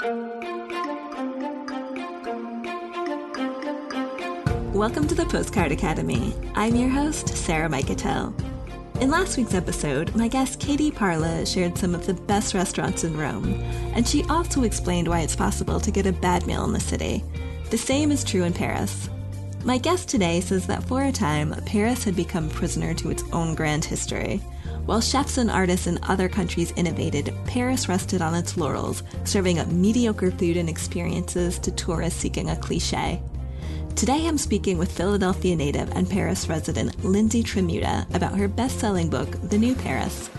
[0.00, 0.38] Welcome
[5.08, 6.32] to the Postcard Academy.
[6.54, 8.32] I'm your host, Sarah Micatel.
[9.00, 13.16] In last week's episode, my guest Katie Parla shared some of the best restaurants in
[13.16, 13.54] Rome,
[13.92, 17.24] and she also explained why it's possible to get a bad meal in the city.
[17.70, 19.10] The same is true in Paris.
[19.64, 23.56] My guest today says that for a time, Paris had become prisoner to its own
[23.56, 24.40] grand history.
[24.88, 29.68] While chefs and artists in other countries innovated, Paris rested on its laurels, serving up
[29.68, 33.20] mediocre food and experiences to tourists seeking a cliche.
[33.96, 39.10] Today I'm speaking with Philadelphia native and Paris resident Lindsey Tramuta about her best selling
[39.10, 40.30] book, The New Paris.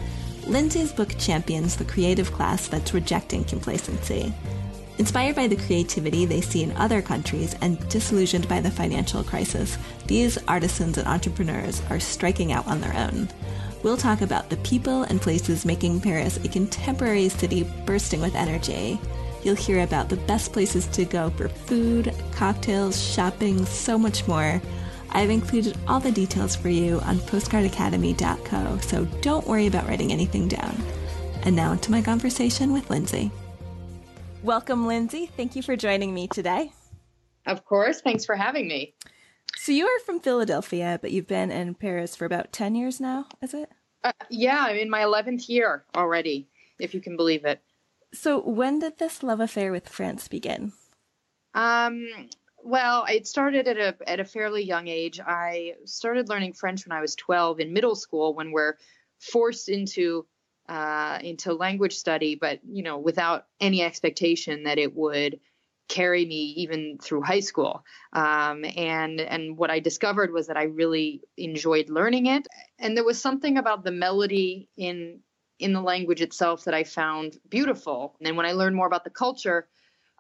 [0.47, 4.33] Lindsey's book champions the creative class that's rejecting complacency.
[4.97, 9.77] Inspired by the creativity they see in other countries and disillusioned by the financial crisis,
[10.07, 13.29] these artisans and entrepreneurs are striking out on their own.
[13.83, 18.99] We'll talk about the people and places making Paris a contemporary city bursting with energy
[19.43, 24.61] You'll hear about the best places to go for food, cocktails, shopping, so much more.
[25.11, 30.47] I've included all the details for you on postcardacademy.co, so don't worry about writing anything
[30.47, 30.75] down.
[31.43, 33.31] And now to my conversation with Lindsey.
[34.43, 35.27] Welcome, Lindsey.
[35.37, 36.73] Thank you for joining me today.
[37.45, 38.01] Of course.
[38.01, 38.93] Thanks for having me.
[39.55, 43.25] So, you are from Philadelphia, but you've been in Paris for about 10 years now,
[43.41, 43.69] is it?
[44.03, 46.47] Uh, yeah, I'm in my 11th year already,
[46.79, 47.61] if you can believe it.
[48.13, 50.73] So, when did this love affair with France begin?
[51.53, 52.07] Um,
[52.63, 55.19] well, it started at a at a fairly young age.
[55.19, 58.77] I started learning French when I was 12 in middle school, when we're
[59.19, 60.25] forced into
[60.67, 65.39] uh, into language study, but you know, without any expectation that it would
[65.89, 67.83] carry me even through high school.
[68.13, 73.03] Um, and and what I discovered was that I really enjoyed learning it, and there
[73.03, 75.19] was something about the melody in
[75.59, 78.15] in the language itself that I found beautiful.
[78.19, 79.67] And then when I learned more about the culture,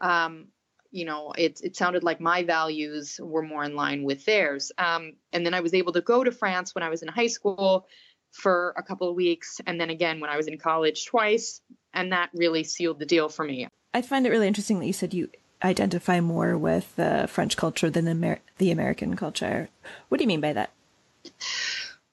[0.01, 0.47] um,
[0.91, 4.71] you know, it, it sounded like my values were more in line with theirs.
[4.77, 7.27] Um, and then I was able to go to France when I was in high
[7.27, 7.87] school
[8.31, 9.61] for a couple of weeks.
[9.65, 11.61] And then again when I was in college twice.
[11.93, 13.67] And that really sealed the deal for me.
[13.93, 15.29] I find it really interesting that you said you
[15.63, 19.69] identify more with the French culture than Amer- the American culture.
[20.07, 20.71] What do you mean by that?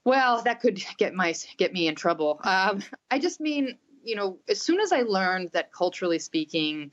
[0.05, 2.41] Well, that could get my get me in trouble.
[2.45, 6.93] Um, I just mean, you know, as soon as I learned that culturally speaking,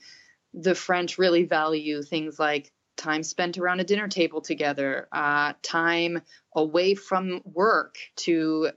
[0.52, 6.22] the French really value things like time spent around a dinner table together, uh, time
[6.54, 8.70] away from work to,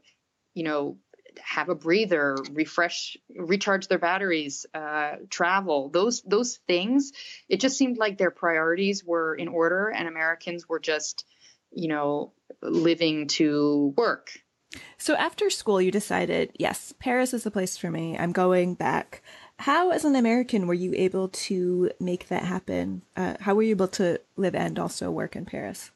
[0.54, 0.98] you know,
[1.44, 5.90] have a breather, refresh, recharge their batteries, uh, travel.
[5.90, 7.14] Those those things.
[7.50, 11.26] It just seemed like their priorities were in order, and Americans were just,
[11.72, 14.32] you know, living to work.
[14.98, 18.18] So after school, you decided, yes, Paris is the place for me.
[18.18, 19.22] I'm going back.
[19.60, 23.02] How, as an American, were you able to make that happen?
[23.16, 25.92] Uh, how were you able to live and also work in Paris?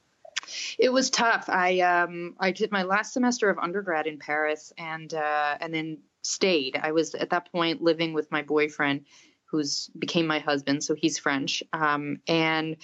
[0.77, 1.49] It was tough.
[1.49, 5.99] I um, I did my last semester of undergrad in Paris, and uh, and then
[6.21, 6.79] stayed.
[6.81, 9.05] I was at that point living with my boyfriend,
[9.45, 10.83] who's became my husband.
[10.83, 12.77] So he's French, um, and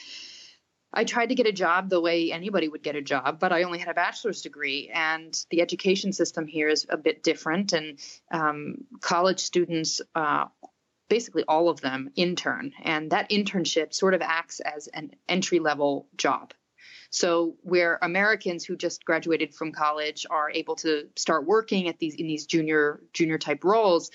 [0.93, 3.63] I tried to get a job the way anybody would get a job, but I
[3.63, 7.73] only had a bachelor's degree, and the education system here is a bit different.
[7.73, 7.99] And
[8.31, 10.45] um, college students, uh,
[11.09, 16.07] basically all of them, intern, and that internship sort of acts as an entry level
[16.15, 16.53] job.
[17.09, 22.15] So where Americans who just graduated from college are able to start working at these
[22.15, 24.11] in these junior junior type roles,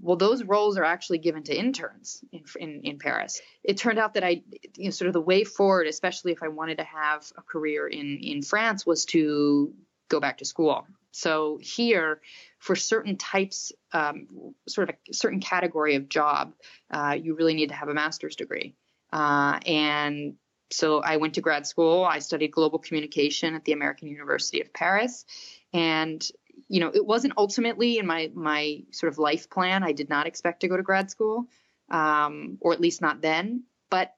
[0.00, 3.40] well, those roles are actually given to interns in, in, in Paris.
[3.62, 4.42] It turned out that I,
[4.76, 7.86] you know, sort of the way forward, especially if I wanted to have a career
[7.86, 9.72] in, in France, was to
[10.08, 10.86] go back to school.
[11.12, 12.20] So here,
[12.58, 14.26] for certain types, um,
[14.68, 16.54] sort of a certain category of job,
[16.90, 18.74] uh, you really need to have a master's degree.
[19.12, 20.34] Uh, and
[20.74, 22.04] so I went to grad school.
[22.04, 25.24] I studied global communication at the American University of Paris.
[25.72, 26.26] And
[26.68, 29.82] you know, it wasn't ultimately in my my sort of life plan.
[29.82, 31.46] I did not expect to go to grad school,
[31.90, 33.64] um, or at least not then.
[33.90, 34.14] But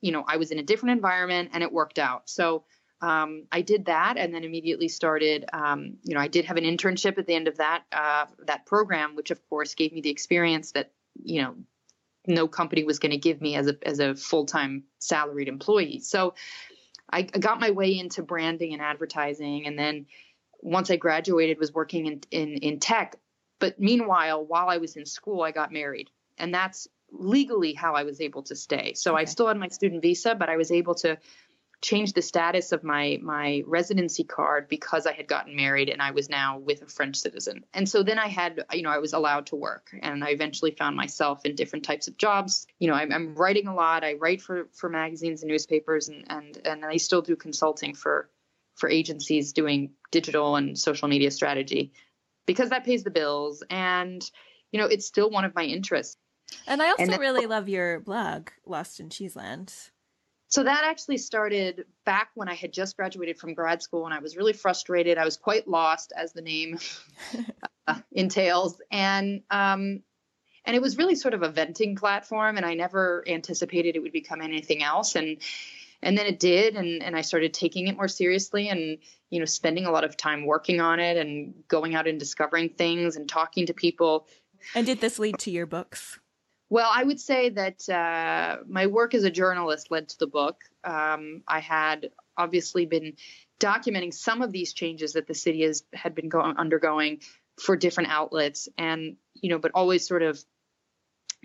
[0.00, 2.28] you know, I was in a different environment, and it worked out.
[2.28, 2.64] So
[3.00, 5.44] um, I did that, and then immediately started.
[5.52, 8.66] Um, you know, I did have an internship at the end of that uh, that
[8.66, 10.92] program, which of course gave me the experience that
[11.22, 11.56] you know
[12.26, 16.00] no company was going to give me as a as a full time salaried employee.
[16.00, 16.34] So
[17.10, 20.06] I, I got my way into branding and advertising, and then
[20.60, 23.16] once I graduated, was working in, in, in tech.
[23.58, 26.10] But meanwhile, while I was in school, I got married.
[26.38, 28.92] And that's legally how I was able to stay.
[28.94, 29.22] So okay.
[29.22, 31.16] I still had my student visa, but I was able to
[31.82, 36.10] changed the status of my my residency card because I had gotten married and I
[36.10, 37.64] was now with a French citizen.
[37.74, 40.70] And so then I had, you know, I was allowed to work, and I eventually
[40.70, 42.66] found myself in different types of jobs.
[42.78, 44.04] You know, I'm, I'm writing a lot.
[44.04, 48.30] I write for for magazines and newspapers, and and and I still do consulting for
[48.76, 51.92] for agencies doing digital and social media strategy
[52.46, 54.30] because that pays the bills and
[54.70, 56.16] you know it's still one of my interests
[56.66, 59.72] and i also and then, really love your blog lost in cheeseland
[60.48, 64.18] so that actually started back when i had just graduated from grad school and i
[64.18, 65.18] was really frustrated.
[65.18, 66.78] I was quite lost as the name
[67.86, 68.80] uh, entails.
[68.90, 70.02] And um,
[70.64, 74.12] and it was really sort of a venting platform and i never anticipated it would
[74.12, 75.14] become anything else.
[75.14, 75.38] And
[76.02, 78.98] and then it did and and I started taking it more seriously and
[79.30, 82.70] you know spending a lot of time working on it and going out and discovering
[82.70, 84.26] things and talking to people.
[84.74, 86.18] And did this lead to your books
[86.68, 90.60] well i would say that uh, my work as a journalist led to the book
[90.84, 93.14] um, i had obviously been
[93.60, 97.20] documenting some of these changes that the city has had been going undergoing
[97.58, 100.42] for different outlets and you know but always sort of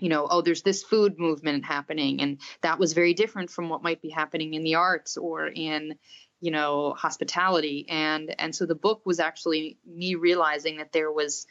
[0.02, 3.84] you know, oh, there's this food movement happening, and that was very different from what
[3.84, 5.94] might be happening in the arts or in,
[6.40, 7.86] you know, hospitality.
[7.88, 11.46] And and so the book was actually me realizing that there was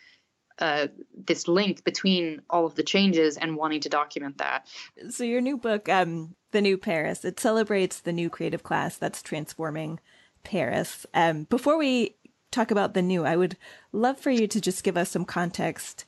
[0.59, 0.87] uh,
[1.25, 4.67] this link between all of the changes and wanting to document that.
[5.09, 9.21] So your new book, um, The New Paris, it celebrates the new creative class that's
[9.21, 9.99] transforming
[10.43, 11.05] Paris.
[11.13, 12.15] Um, before we
[12.51, 13.57] talk about the new, I would
[13.91, 16.05] love for you to just give us some context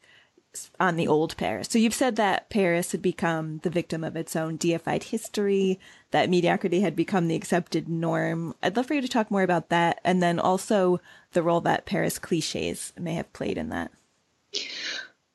[0.80, 1.68] on the old Paris.
[1.69, 5.80] So you've said that Paris had become the victim of its own deified history,
[6.12, 8.54] that mediocrity had become the accepted norm.
[8.62, 11.01] I'd love for you to talk more about that and then also
[11.31, 13.92] the role that Paris cliches may have played in that.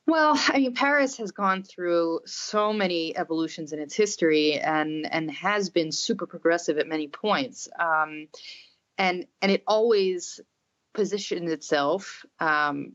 [0.06, 5.30] Well, I mean, Paris has gone through so many evolutions in its history and and
[5.30, 7.68] has been super progressive at many points.
[7.78, 8.28] Um,
[8.96, 10.40] and and it always
[10.94, 12.94] positioned itself um,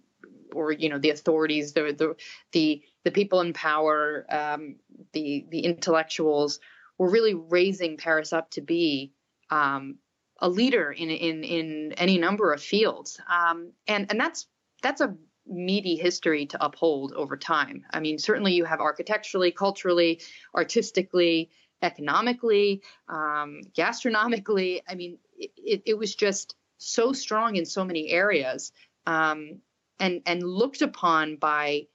[0.53, 2.15] or you know the authorities, the the
[2.51, 4.75] the, the people in power, um,
[5.13, 6.59] the the intellectuals
[6.97, 9.13] were really raising Paris up to be
[9.49, 9.95] um,
[10.39, 14.47] a leader in in in any number of fields, um, and and that's
[14.81, 15.15] that's a
[15.47, 17.85] meaty history to uphold over time.
[17.91, 20.21] I mean, certainly you have architecturally, culturally,
[20.55, 21.49] artistically,
[21.81, 24.81] economically, um, gastronomically.
[24.87, 28.71] I mean, it, it, was just so strong in so many areas
[29.05, 29.59] um,
[29.99, 31.87] and and looked upon by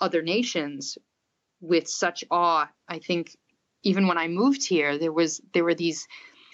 [0.00, 0.96] other nations
[1.60, 2.68] with such awe.
[2.88, 3.36] I think
[3.82, 6.06] even when I moved here, there was there were these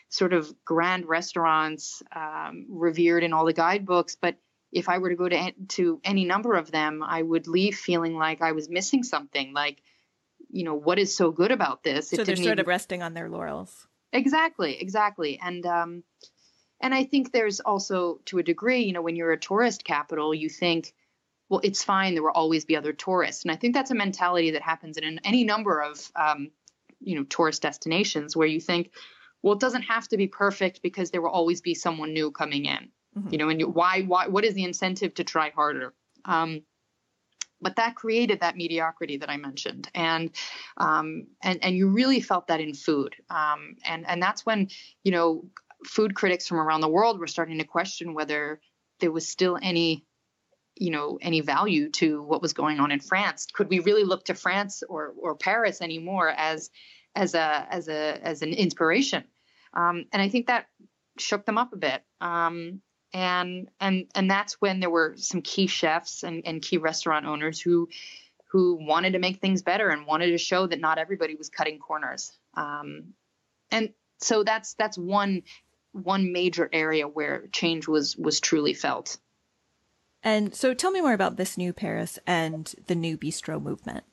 [0.08, 4.36] sort of grand restaurants um, revered in all the guidebooks, but
[4.72, 8.16] if I were to go to to any number of them, I would leave feeling
[8.16, 9.52] like I was missing something.
[9.52, 9.82] Like,
[10.50, 12.10] you know, what is so good about this?
[12.10, 12.60] So they're sort even...
[12.60, 13.86] of resting on their laurels.
[14.12, 16.02] Exactly, exactly, and um,
[16.80, 20.34] and I think there's also, to a degree, you know, when you're a tourist capital,
[20.34, 20.94] you think,
[21.48, 22.14] well, it's fine.
[22.14, 23.42] There will always be other tourists.
[23.42, 26.50] And I think that's a mentality that happens in any number of, um,
[27.00, 28.92] you know, tourist destinations where you think,
[29.42, 32.64] well, it doesn't have to be perfect because there will always be someone new coming
[32.64, 33.28] in, mm-hmm.
[33.30, 35.94] you know, and why, why, what is the incentive to try harder?
[36.24, 36.62] Um,
[37.60, 40.30] but that created that mediocrity that I mentioned, and
[40.76, 44.68] um, and and you really felt that in food, um, and and that's when
[45.02, 45.44] you know
[45.84, 48.60] food critics from around the world were starting to question whether
[49.00, 50.04] there was still any
[50.76, 53.46] you know any value to what was going on in France.
[53.52, 56.70] Could we really look to France or or Paris anymore as
[57.14, 59.24] as a as a as an inspiration?
[59.74, 60.66] Um, and I think that
[61.18, 62.02] shook them up a bit.
[62.20, 62.80] Um,
[63.12, 67.60] and and and that's when there were some key chefs and, and key restaurant owners
[67.60, 67.88] who
[68.50, 71.78] who wanted to make things better and wanted to show that not everybody was cutting
[71.78, 73.14] corners um,
[73.70, 75.42] and so that's that's one
[75.92, 79.18] one major area where change was was truly felt.
[80.22, 84.04] And so tell me more about this new Paris and the new bistro movement.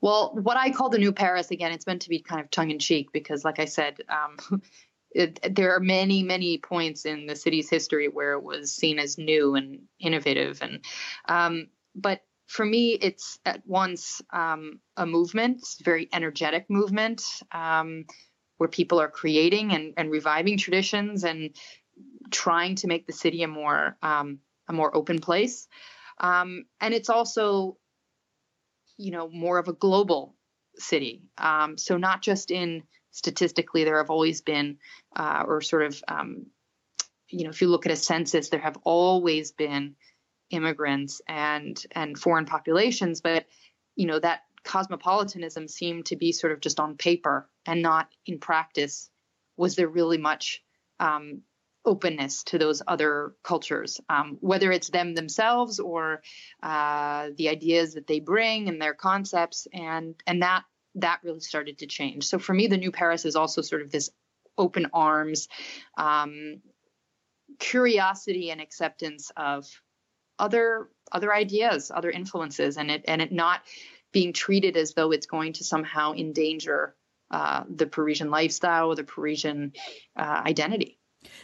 [0.00, 2.70] Well, what I call the new Paris, again, it's meant to be kind of tongue
[2.70, 4.62] in cheek because, like I said, um,
[5.14, 9.16] it, there are many, many points in the city's history where it was seen as
[9.16, 10.60] new and innovative.
[10.62, 10.84] And
[11.26, 17.22] um, but for me, it's at once um, a movement, very energetic movement.
[17.52, 18.04] Um,
[18.56, 21.50] where people are creating and, and reviving traditions and
[22.30, 25.68] trying to make the city a more um, a more open place.
[26.18, 27.76] Um, and it's also,
[28.96, 30.34] you know, more of a global
[30.76, 31.22] city.
[31.36, 34.78] Um, so not just in statistically, there have always been,
[35.14, 36.46] uh, or sort of, um,
[37.28, 39.94] you know, if you look at a census, there have always been
[40.50, 43.46] immigrants and and foreign populations, but
[43.96, 48.38] you know that cosmopolitanism seemed to be sort of just on paper and not in
[48.40, 49.08] practice.
[49.56, 50.62] Was there really much
[50.98, 51.42] um,
[51.84, 56.22] openness to those other cultures, um, whether it's them themselves or
[56.62, 60.64] uh, the ideas that they bring and their concepts, and and that
[60.96, 62.26] that really started to change.
[62.26, 64.10] So for me, the new Paris is also sort of this
[64.56, 65.48] open arms,
[65.96, 66.60] um,
[67.58, 69.66] curiosity and acceptance of
[70.38, 73.62] other other ideas, other influences, and it and it not
[74.12, 76.94] being treated as though it's going to somehow endanger
[77.30, 79.72] uh, the Parisian lifestyle the Parisian
[80.16, 80.98] uh, identity.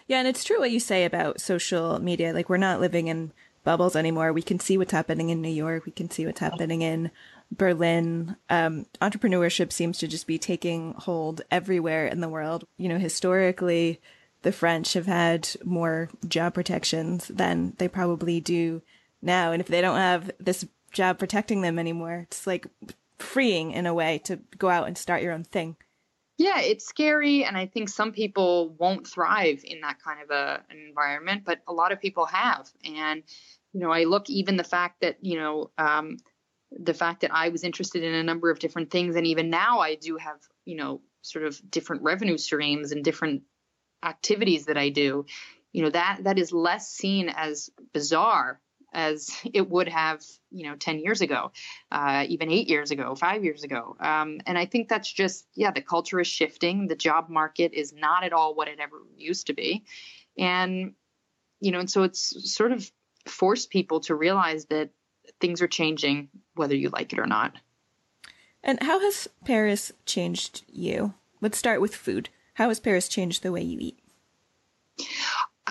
[0.06, 2.32] Yeah, and it's true what you say about social media.
[2.32, 3.32] Like we're not living in
[3.64, 4.32] bubbles anymore.
[4.32, 5.84] We can see what's happening in New York.
[5.84, 7.10] We can see what's happening in
[7.50, 8.36] Berlin.
[8.48, 12.64] Um, entrepreneurship seems to just be taking hold everywhere in the world.
[12.76, 14.00] You know, historically,
[14.42, 18.82] the French have had more job protections than they probably do
[19.20, 19.52] now.
[19.52, 22.66] And if they don't have this job protecting them anymore, it's like
[23.18, 25.76] freeing in a way to go out and start your own thing.
[26.38, 27.44] Yeah, it's scary.
[27.44, 31.60] And I think some people won't thrive in that kind of a, an environment, but
[31.68, 32.70] a lot of people have.
[32.82, 33.22] And,
[33.74, 36.16] you know, I look even the fact that, you know, um,
[36.72, 39.16] the fact that I was interested in a number of different things.
[39.16, 43.42] And even now I do have, you know, sort of different revenue streams and different
[44.02, 45.26] activities that I do,
[45.72, 48.60] you know, that that is less seen as bizarre
[48.92, 51.52] as it would have, you know, 10 years ago,
[51.90, 53.96] uh, even eight years ago, five years ago.
[54.00, 56.86] Um, and I think that's just, yeah, the culture is shifting.
[56.86, 59.84] The job market is not at all what it ever used to be.
[60.38, 60.94] And,
[61.60, 62.90] you know, and so it's sort of
[63.26, 64.90] forced people to realize that
[65.40, 67.54] things are changing, whether you like it or not.
[68.62, 71.14] And how has Paris changed you?
[71.40, 72.28] Let's start with food.
[72.54, 73.98] How has Paris changed the way you eat?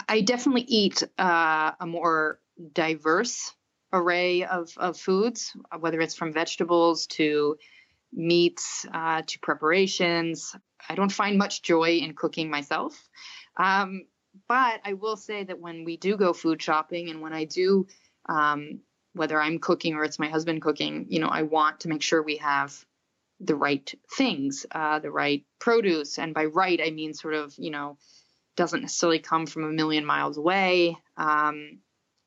[0.07, 2.39] I definitely eat uh, a more
[2.73, 3.53] diverse
[3.93, 7.57] array of, of foods, whether it's from vegetables to
[8.11, 10.55] meats uh, to preparations.
[10.87, 13.07] I don't find much joy in cooking myself.
[13.57, 14.05] Um,
[14.47, 17.87] but I will say that when we do go food shopping and when I do,
[18.27, 18.79] um,
[19.13, 22.21] whether I'm cooking or it's my husband cooking, you know, I want to make sure
[22.21, 22.73] we have
[23.39, 26.19] the right things, uh, the right produce.
[26.19, 27.97] And by right, I mean sort of, you know,
[28.55, 31.79] doesn't necessarily come from a million miles away, um,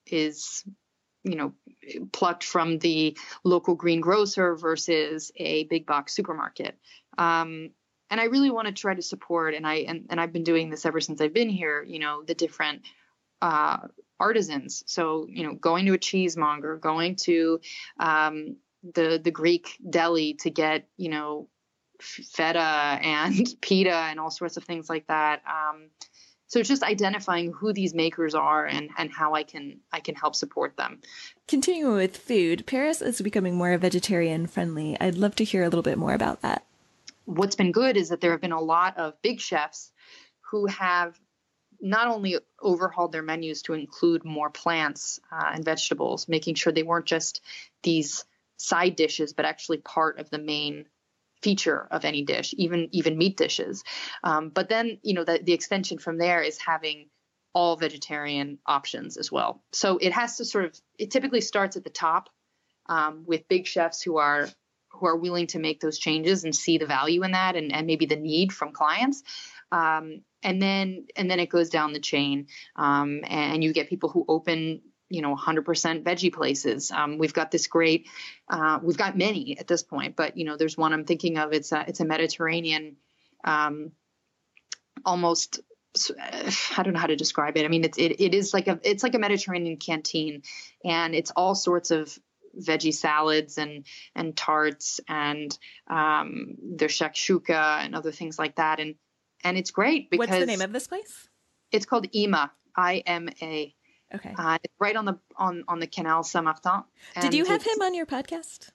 [0.06, 0.64] is,
[1.24, 1.52] you know,
[2.12, 6.78] plucked from the local greengrocer versus a big box supermarket.
[7.18, 7.70] Um,
[8.10, 10.68] and I really want to try to support, and I and, and I've been doing
[10.68, 11.82] this ever since I've been here.
[11.82, 12.82] You know, the different
[13.40, 13.78] uh,
[14.22, 14.84] artisans.
[14.86, 17.60] So you know, going to a cheesemonger, going to
[17.98, 18.56] um,
[18.94, 21.48] the the Greek deli to get you know
[22.00, 25.42] feta and pita and all sorts of things like that.
[25.46, 25.90] Um,
[26.46, 30.14] so it's just identifying who these makers are and and how I can I can
[30.14, 31.00] help support them.
[31.48, 34.96] Continuing with food, Paris is becoming more vegetarian friendly.
[35.00, 36.64] I'd love to hear a little bit more about that.
[37.24, 39.92] What's been good is that there have been a lot of big chefs
[40.50, 41.18] who have
[41.82, 46.84] not only overhauled their menus to include more plants uh, and vegetables, making sure they
[46.84, 47.42] weren't just
[47.82, 48.24] these
[48.56, 50.86] side dishes, but actually part of the main
[51.42, 53.82] feature of any dish, even even meat dishes.
[54.22, 57.10] Um, but then, you know, the, the extension from there is having
[57.52, 59.62] all vegetarian options as well.
[59.72, 62.30] So it has to sort of it typically starts at the top
[62.86, 64.48] um, with big chefs who are
[64.92, 67.86] who are willing to make those changes and see the value in that and, and
[67.86, 69.22] maybe the need from clients.
[69.70, 74.10] Um, and then and then it goes down the chain um, and you get people
[74.10, 78.08] who open you know 100% veggie places um, we've got this great
[78.50, 81.52] uh, we've got many at this point but you know there's one i'm thinking of
[81.52, 82.96] it's a it's a mediterranean
[83.44, 83.92] um,
[85.04, 85.60] almost
[86.76, 87.64] I don't know how to describe it.
[87.64, 90.42] I mean, it's it, it is like a it's like a Mediterranean canteen,
[90.84, 92.18] and it's all sorts of
[92.60, 95.56] veggie salads and and tarts and
[95.88, 98.94] um, there's shakshuka and other things like that, and
[99.44, 101.28] and it's great because what's the name of this place?
[101.70, 103.74] It's called Ima, I M A,
[104.14, 104.34] Okay.
[104.36, 106.84] Uh, right on the on on the Canal Saint Martin.
[107.20, 108.70] Did you have him on your podcast?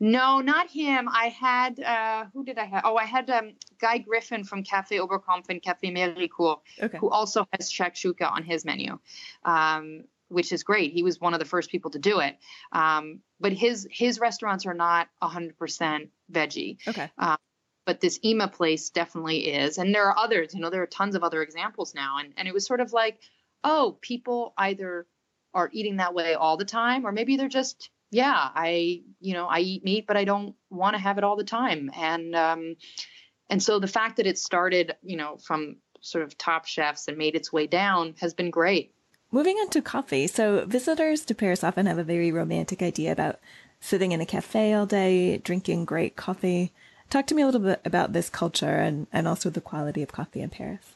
[0.00, 1.08] No, not him.
[1.08, 2.82] I had uh, who did I have?
[2.84, 6.98] Oh, I had um, Guy Griffin from Cafe Oberkampf and Cafe Méricourt, okay.
[6.98, 8.98] who also has shakshuka on his menu,
[9.44, 10.92] um, which is great.
[10.92, 12.36] He was one of the first people to do it.
[12.72, 16.78] Um, but his his restaurants are not 100% veggie.
[16.88, 17.10] Okay.
[17.18, 17.36] Uh,
[17.84, 20.54] but this Ima place definitely is, and there are others.
[20.54, 22.92] You know, there are tons of other examples now, and and it was sort of
[22.92, 23.20] like
[23.64, 25.06] oh, people either
[25.54, 29.46] are eating that way all the time, or maybe they're just, yeah, I, you know,
[29.46, 31.90] I eat meat, but I don't want to have it all the time.
[31.94, 32.76] And, um,
[33.50, 37.18] and so the fact that it started, you know, from sort of top chefs and
[37.18, 38.94] made its way down has been great.
[39.32, 40.26] Moving on to coffee.
[40.26, 43.40] So visitors to Paris often have a very romantic idea about
[43.80, 46.70] sitting in a cafe all day, drinking great coffee.
[47.08, 50.12] Talk to me a little bit about this culture and, and also the quality of
[50.12, 50.94] coffee in Paris.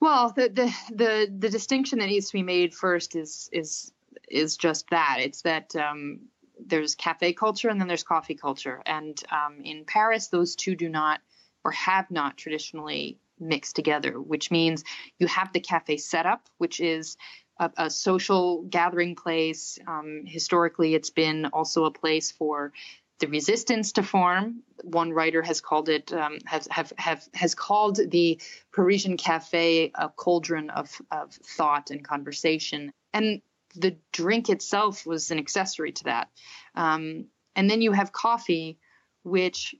[0.00, 3.92] Well, the, the the the distinction that needs to be made first is is
[4.28, 5.16] is just that.
[5.18, 6.20] It's that um,
[6.64, 10.88] there's cafe culture and then there's coffee culture, and um, in Paris, those two do
[10.88, 11.20] not
[11.64, 14.20] or have not traditionally mixed together.
[14.20, 14.84] Which means
[15.18, 17.16] you have the cafe setup, which is
[17.58, 19.78] a, a social gathering place.
[19.86, 22.72] Um, historically, it's been also a place for
[23.20, 24.62] the resistance to form.
[24.84, 28.40] One writer has called it um, has have, have has called the
[28.72, 33.42] Parisian cafe a cauldron of of thought and conversation, and
[33.74, 36.28] the drink itself was an accessory to that.
[36.74, 38.78] Um, and then you have coffee,
[39.24, 39.74] which,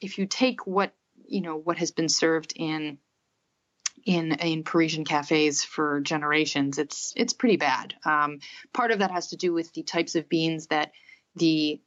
[0.00, 0.94] if you take what
[1.32, 2.98] you know what has been served in
[4.04, 7.94] in in Parisian cafes for generations, it's it's pretty bad.
[8.04, 8.40] Um,
[8.72, 10.92] part of that has to do with the types of beans that
[11.36, 11.80] the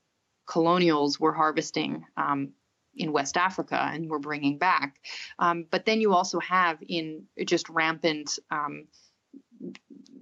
[0.47, 2.53] colonials were harvesting um,
[2.95, 4.95] in West Africa and were bringing back.
[5.37, 8.87] Um, but then you also have in just rampant um,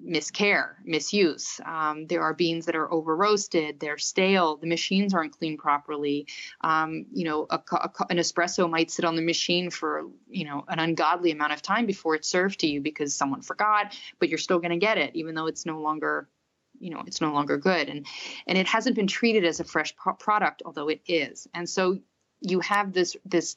[0.05, 1.59] miscare, misuse.
[1.65, 6.27] Um, there are beans that are over roasted, they're stale, the machines aren't cleaned properly.
[6.61, 10.65] Um, you know, a, a, an espresso might sit on the machine for, you know,
[10.67, 14.37] an ungodly amount of time before it's served to you because someone forgot, but you're
[14.37, 16.29] still going to get it, even though it's no longer
[16.79, 18.07] you know it's no longer good and
[18.47, 21.99] and it hasn't been treated as a fresh pro- product although it is and so
[22.41, 23.55] you have this this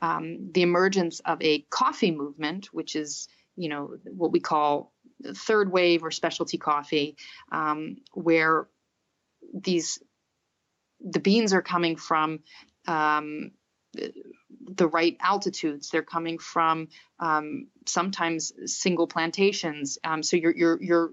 [0.00, 5.70] um, the emergence of a coffee movement which is you know what we call third
[5.70, 7.16] wave or specialty coffee
[7.52, 8.68] um, where
[9.52, 9.98] these
[11.00, 12.40] the beans are coming from
[12.86, 13.50] um,
[13.94, 15.90] the right altitudes.
[15.90, 16.88] They're coming from
[17.20, 19.98] um, sometimes single plantations.
[20.04, 21.10] Um, so you're you're you're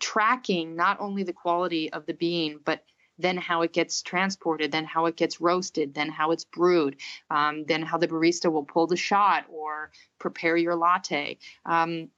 [0.00, 2.84] tracking not only the quality of the bean, but
[3.18, 6.96] then how it gets transported, then how it gets roasted, then how it's brewed,
[7.30, 11.38] um, then how the barista will pull the shot or prepare your latte.
[11.64, 12.08] Um,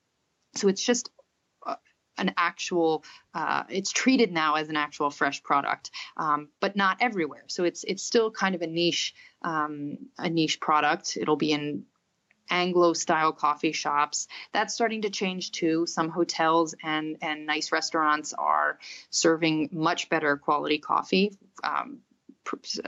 [0.56, 1.10] so it's just
[1.66, 1.76] uh,
[2.18, 7.44] an actual uh, it's treated now as an actual fresh product um, but not everywhere
[7.48, 11.84] so it's it's still kind of a niche um, a niche product it'll be in
[12.50, 14.28] Anglo style coffee shops.
[14.52, 15.86] That's starting to change too.
[15.86, 18.78] Some hotels and, and nice restaurants are
[19.10, 21.36] serving much better quality coffee.
[21.62, 22.00] Um,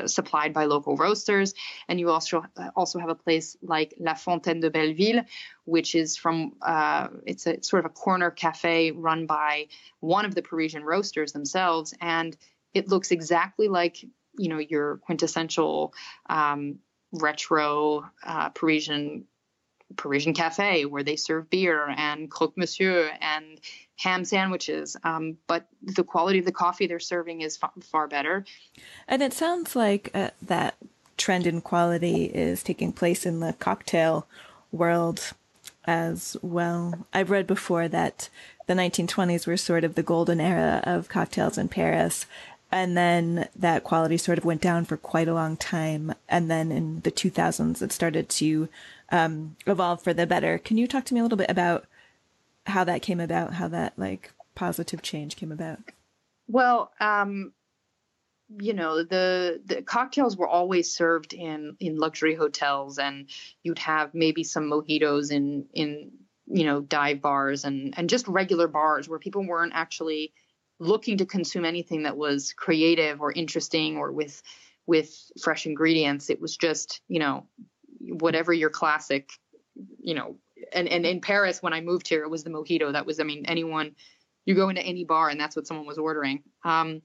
[0.06, 1.54] supplied by local roasters.
[1.88, 5.24] And you also also have a place like La Fontaine de Belleville
[5.66, 9.66] which is from uh, it's a sort of a corner cafe run by
[10.00, 11.92] one of the Parisian roasters themselves.
[12.00, 12.36] And
[12.72, 14.02] it looks exactly like
[14.38, 15.92] you know your quintessential
[16.30, 16.78] um,
[17.12, 19.24] retro uh, Parisian
[19.96, 23.60] Parisian cafe where they serve beer and croque monsieur and
[23.96, 24.96] ham sandwiches.
[25.04, 28.44] Um, but the quality of the coffee they're serving is far, far better.
[29.08, 30.76] And it sounds like uh, that
[31.16, 34.26] trend in quality is taking place in the cocktail
[34.72, 35.32] world
[35.84, 37.06] as well.
[37.12, 38.28] I've read before that
[38.66, 42.26] the 1920s were sort of the golden era of cocktails in Paris.
[42.76, 46.14] And then that quality sort of went down for quite a long time.
[46.28, 48.68] And then in the 2000s, it started to
[49.08, 50.58] um, evolve for the better.
[50.58, 51.86] Can you talk to me a little bit about
[52.66, 55.78] how that came about, how that like positive change came about?
[56.48, 57.54] Well, um,
[58.60, 63.30] you know, the the cocktails were always served in in luxury hotels, and
[63.62, 66.12] you'd have maybe some mojitos in in
[66.46, 70.34] you know dive bars and and just regular bars where people weren't actually
[70.78, 74.42] looking to consume anything that was creative or interesting or with
[74.86, 76.30] with fresh ingredients.
[76.30, 77.46] It was just you know
[78.00, 79.30] whatever your classic,
[79.98, 80.36] you know,
[80.72, 82.92] and, and in Paris, when I moved here, it was the mojito.
[82.92, 83.94] That was, I mean, anyone,
[84.44, 86.42] you go into any bar and that's what someone was ordering.
[86.64, 87.02] Um,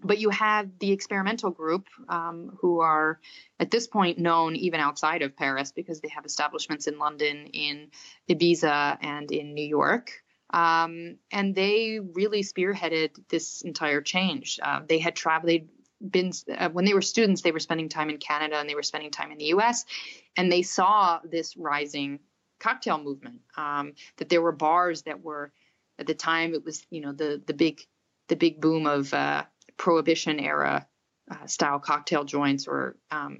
[0.00, 3.18] but you have the experimental group um, who are
[3.58, 7.88] at this point known even outside of Paris because they have establishments in London, in
[8.30, 10.12] Ibiza, and in New York.
[10.50, 14.58] Um, and they really spearheaded this entire change.
[14.62, 15.68] Uh, they had traveled, they'd
[16.00, 18.82] been uh, when they were students they were spending time in canada and they were
[18.82, 19.84] spending time in the us
[20.36, 22.20] and they saw this rising
[22.60, 25.52] cocktail movement um, that there were bars that were
[25.98, 27.80] at the time it was you know the the big
[28.28, 29.42] the big boom of uh,
[29.76, 30.86] prohibition era
[31.30, 33.38] uh, style cocktail joints or um,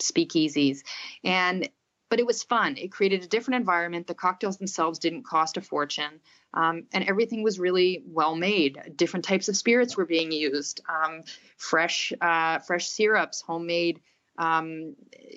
[0.00, 0.80] speakeasies
[1.22, 1.68] and
[2.10, 2.76] but it was fun.
[2.76, 4.06] It created a different environment.
[4.06, 6.20] The cocktails themselves didn't cost a fortune,
[6.52, 8.94] um, and everything was really well made.
[8.96, 11.22] Different types of spirits were being used, um,
[11.56, 14.00] fresh, uh, fresh syrups, homemade
[14.40, 14.96] um,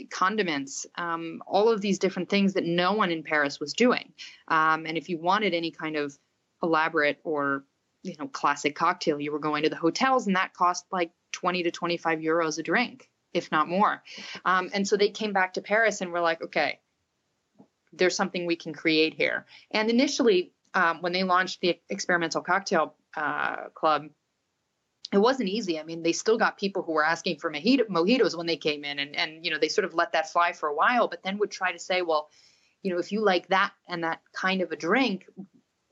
[0.09, 4.13] condiments, um, all of these different things that no one in Paris was doing.
[4.47, 6.17] Um, and if you wanted any kind of
[6.61, 7.65] elaborate or
[8.01, 11.63] you know classic cocktail, you were going to the hotels, and that cost like 20
[11.63, 13.09] to 25 euros a drink.
[13.33, 14.03] If not more.
[14.45, 16.79] Um, and so they came back to Paris and were like, okay,
[17.91, 19.45] there's something we can create here.
[19.71, 24.07] And initially, um, when they launched the experimental cocktail uh, club,
[25.11, 25.79] it wasn't easy.
[25.79, 28.83] I mean, they still got people who were asking for mojito, mojitos when they came
[28.83, 31.21] in, and and you know they sort of let that fly for a while, but
[31.21, 32.29] then would try to say, well,
[32.81, 35.27] you know, if you like that and that kind of a drink,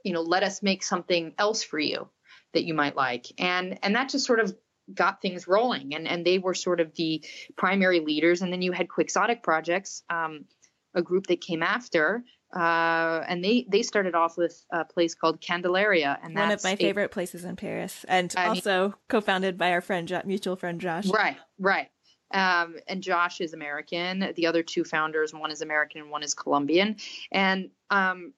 [0.04, 2.10] you know, let us make something else for you
[2.54, 4.56] that you might like, and and that just sort of
[4.94, 7.24] got things rolling, and and they were sort of the
[7.56, 10.04] primary leaders, and then you had Quixotic projects.
[10.10, 10.46] Um,
[10.94, 12.24] a group that came after,
[12.56, 16.80] uh, and they they started off with a place called Candelaria, and that's one of
[16.80, 20.56] my favorite a, places in Paris, and I also mean, co-founded by our friend mutual
[20.56, 21.08] friend Josh.
[21.08, 21.90] Right, right.
[22.34, 24.34] Um, and Josh is American.
[24.36, 26.98] The other two founders, one is American and one is Colombian,
[27.32, 28.34] and um,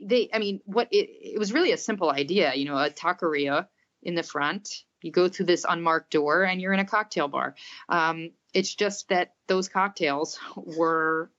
[0.00, 3.68] they, I mean, what it, it was really a simple idea, you know, a taqueria
[4.02, 4.84] in the front.
[5.02, 7.54] You go through this unmarked door, and you're in a cocktail bar.
[7.88, 11.30] Um, it's just that those cocktails were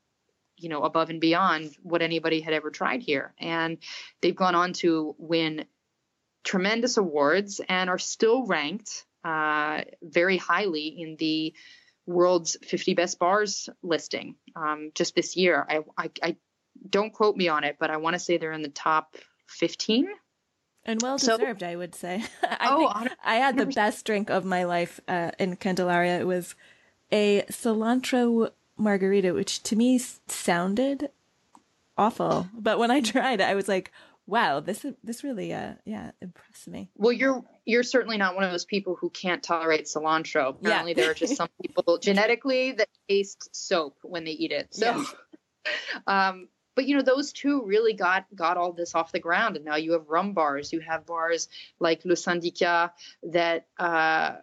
[0.57, 3.33] you know above and beyond what anybody had ever tried here.
[3.39, 3.77] And
[4.21, 5.65] they've gone on to win
[6.43, 11.53] tremendous awards and are still ranked uh, very highly in the
[12.05, 14.35] world's 50 best bars listing.
[14.55, 16.37] Um, just this year I, I, I,
[16.87, 19.15] don't quote me on it but i want to say they're in the top
[19.47, 20.07] 15
[20.87, 22.23] and well deserved, so, I would say.
[22.43, 26.19] I oh, I had the best drink of my life uh, in Candelaria.
[26.19, 26.55] It was
[27.11, 31.09] a cilantro margarita, which to me sounded
[31.97, 32.47] awful.
[32.53, 33.91] But when I tried it, I was like,
[34.25, 36.89] wow, this this really uh yeah, impressed me.
[36.95, 40.49] Well, you're you're certainly not one of those people who can't tolerate cilantro.
[40.49, 41.01] Apparently yeah.
[41.01, 44.73] there are just some people genetically that taste soap when they eat it.
[44.73, 45.03] So
[46.07, 46.47] um
[46.77, 49.75] but you know those two really got got all this off the ground and now
[49.75, 54.35] you have rum bars you have bars like le syndicat that uh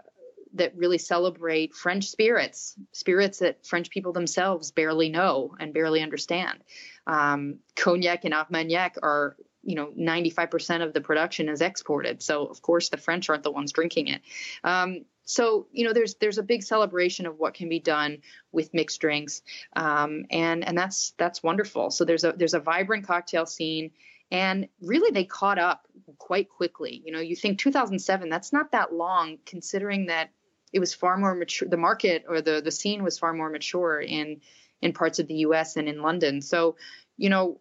[0.54, 6.62] that really celebrate French spirits, spirits that French people themselves barely know and barely understand.
[7.06, 12.22] Um, cognac and Armagnac are, you know, 95% of the production is exported.
[12.22, 14.22] So of course the French aren't the ones drinking it.
[14.62, 18.18] Um, so you know there's there's a big celebration of what can be done
[18.52, 19.42] with mixed drinks
[19.76, 23.90] um, and and that's that's wonderful so there's a there's a vibrant cocktail scene
[24.30, 25.86] and really they caught up
[26.18, 30.30] quite quickly you know you think 2007 that's not that long considering that
[30.74, 31.68] it was far more mature.
[31.68, 34.40] The market or the the scene was far more mature in
[34.82, 35.76] in parts of the U.S.
[35.76, 36.42] and in London.
[36.42, 36.76] So,
[37.16, 37.60] you know,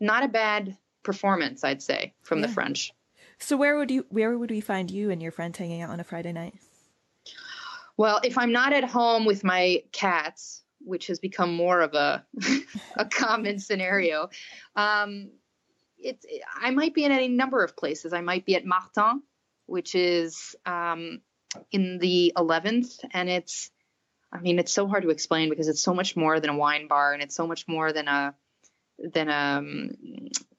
[0.00, 2.48] not a bad performance, I'd say, from yeah.
[2.48, 2.92] the French.
[3.38, 6.00] So where would you where would we find you and your friends hanging out on
[6.00, 6.54] a Friday night?
[7.98, 12.24] Well, if I'm not at home with my cats, which has become more of a
[12.96, 14.30] a common scenario,
[14.74, 15.30] um,
[15.98, 18.14] it's I might be in any number of places.
[18.14, 19.22] I might be at Martin,
[19.66, 21.20] which is um,
[21.72, 23.70] in the 11th and it's
[24.32, 26.88] i mean it's so hard to explain because it's so much more than a wine
[26.88, 28.34] bar and it's so much more than a
[28.98, 29.90] than a um,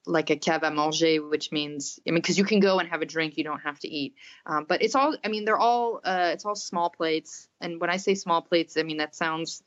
[0.06, 3.02] like a cave à manger which means i mean because you can go and have
[3.02, 4.14] a drink you don't have to eat
[4.46, 7.90] um, but it's all i mean they're all uh, it's all small plates and when
[7.90, 9.62] i say small plates i mean that sounds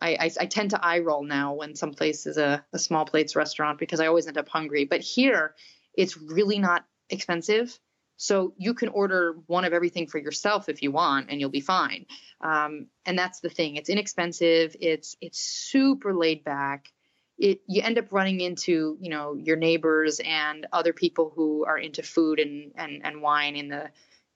[0.00, 3.04] I, I, I tend to eye roll now when some place is a, a small
[3.04, 4.84] plates restaurant because I always end up hungry.
[4.84, 5.56] But here,
[5.92, 7.76] it's really not expensive
[8.18, 11.60] so you can order one of everything for yourself if you want, and you'll be
[11.60, 12.04] fine.
[12.40, 14.76] Um, and that's the thing; it's inexpensive.
[14.80, 16.92] It's it's super laid back.
[17.38, 21.78] It you end up running into you know your neighbors and other people who are
[21.78, 23.90] into food and and, and wine in the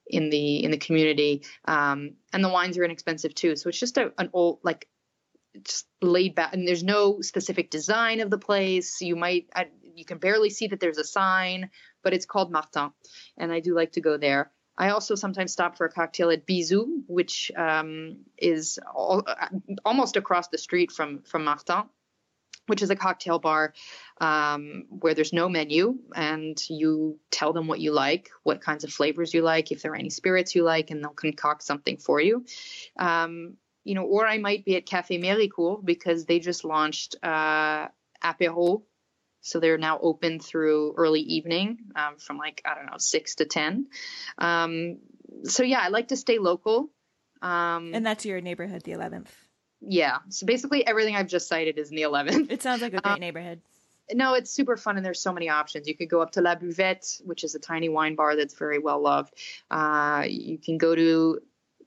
[0.06, 1.42] in the in the community.
[1.66, 3.56] Um, and the wines are inexpensive too.
[3.56, 4.88] So it's just a, an old like
[5.64, 10.06] just laid back and there's no specific design of the place you might I, you
[10.06, 11.68] can barely see that there's a sign
[12.02, 12.90] but it's called Martin,
[13.36, 14.50] and I do like to go there.
[14.76, 19.22] I also sometimes stop for a cocktail at Bisou, which um, is all,
[19.84, 21.84] almost across the street from from Martin,
[22.72, 23.74] which is a cocktail bar
[24.18, 28.90] um, where there's no menu, and you tell them what you like, what kinds of
[28.90, 32.18] flavors you like, if there are any spirits you like, and they'll concoct something for
[32.18, 32.46] you.
[32.98, 37.88] Um, you know, or I might be at Cafe Méricourt because they just launched uh,
[38.24, 38.84] apéro
[39.42, 43.44] so they're now open through early evening um, from like, I don't know, six to
[43.44, 43.88] 10.
[44.38, 44.98] Um,
[45.44, 46.88] so yeah, I like to stay local.
[47.42, 49.28] Um, and that's your neighborhood, the 11th.
[49.84, 50.18] Yeah.
[50.28, 52.50] So basically everything I've just cited is in the 11th.
[52.50, 53.60] It sounds like a great um, neighborhood.
[54.12, 55.88] No, it's super fun and there's so many options.
[55.88, 58.78] You could go up to La Buvette, which is a tiny wine bar that's very
[58.78, 59.34] well loved.
[59.70, 61.40] Uh, you can go to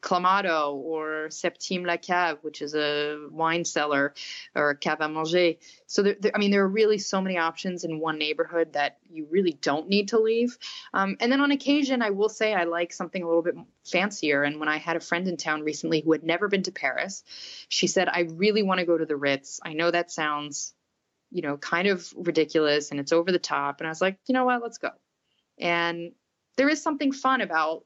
[0.05, 4.13] Clamato or Septime La Cave, which is a wine cellar,
[4.53, 5.57] or Cave à Manger.
[5.87, 8.99] So, there, there, I mean, there are really so many options in one neighborhood that
[9.09, 10.59] you really don't need to leave.
[10.93, 14.43] Um, and then on occasion, I will say I like something a little bit fancier.
[14.43, 17.23] And when I had a friend in town recently who had never been to Paris,
[17.67, 19.59] she said, I really want to go to the Ritz.
[19.63, 20.75] I know that sounds,
[21.31, 23.79] you know, kind of ridiculous and it's over the top.
[23.79, 24.91] And I was like, you know what, let's go.
[25.57, 26.11] And
[26.57, 27.85] there is something fun about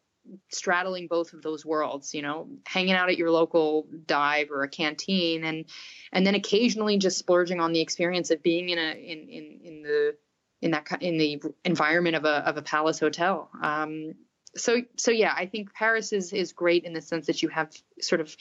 [0.49, 4.69] straddling both of those worlds you know hanging out at your local dive or a
[4.69, 5.65] canteen and
[6.11, 9.81] and then occasionally just splurging on the experience of being in a in in, in
[9.81, 10.15] the
[10.61, 13.49] in that in the environment of a of a palace hotel.
[13.61, 14.15] Um
[14.55, 17.71] so so yeah i think paris is is great in the sense that you have
[18.01, 18.35] sort of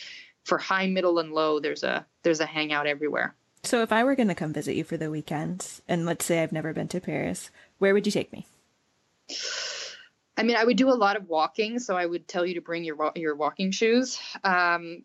[0.44, 3.34] for high middle and low there's a there's a hangout everywhere.
[3.64, 6.42] So if i were going to come visit you for the weekend and let's say
[6.42, 8.46] i've never been to paris where would you take me
[10.38, 12.60] I mean, I would do a lot of walking, so I would tell you to
[12.60, 14.20] bring your your walking shoes.
[14.44, 15.02] Um,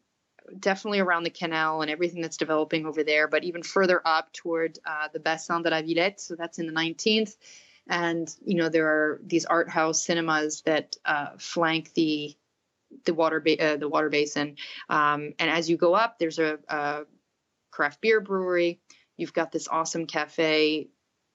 [0.60, 4.78] definitely around the canal and everything that's developing over there, but even further up toward
[4.86, 7.36] uh, the Bassin de la Villette, so that's in the 19th.
[7.90, 12.36] And you know there are these art house cinemas that uh, flank the
[13.06, 14.58] the water ba- uh, the water basin.
[14.88, 17.02] Um, and as you go up, there's a, a
[17.72, 18.80] craft beer brewery.
[19.18, 20.90] You've got this awesome cafe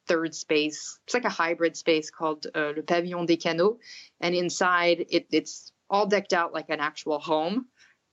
[0.08, 0.98] third space.
[1.04, 3.78] It's like a hybrid space called uh, Le Pavillon des Canaux,
[4.20, 7.66] and inside it, it's all decked out like an actual home,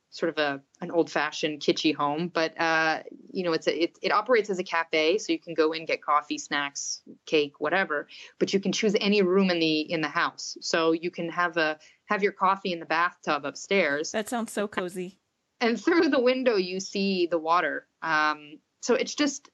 [0.10, 2.30] sort of a an old-fashioned kitschy home.
[2.34, 5.54] But uh, you know, it's a, it it operates as a cafe, so you can
[5.54, 8.08] go in get coffee, snacks, cake, whatever.
[8.40, 11.58] But you can choose any room in the in the house, so you can have
[11.58, 14.12] a have your coffee in the bathtub upstairs.
[14.12, 15.18] That sounds so cozy.
[15.62, 17.88] And through the window, you see the water.
[18.02, 19.50] Um, so it's just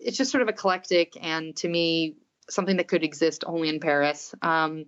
[0.00, 2.16] it's just sort of eclectic and to me
[2.48, 4.34] something that could exist only in Paris.
[4.42, 4.86] Um,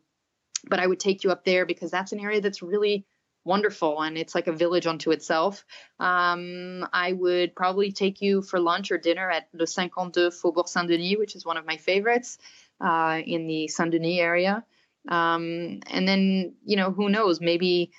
[0.68, 3.06] but I would take you up there because that's an area that's really
[3.44, 5.64] wonderful and it's like a village unto itself.
[5.98, 10.88] Um, I would probably take you for lunch or dinner at Le 52 Faubourg Saint
[10.88, 12.38] Denis, which is one of my favorites
[12.80, 14.64] uh, in the Saint Denis area.
[15.08, 17.92] Um, and then, you know, who knows, maybe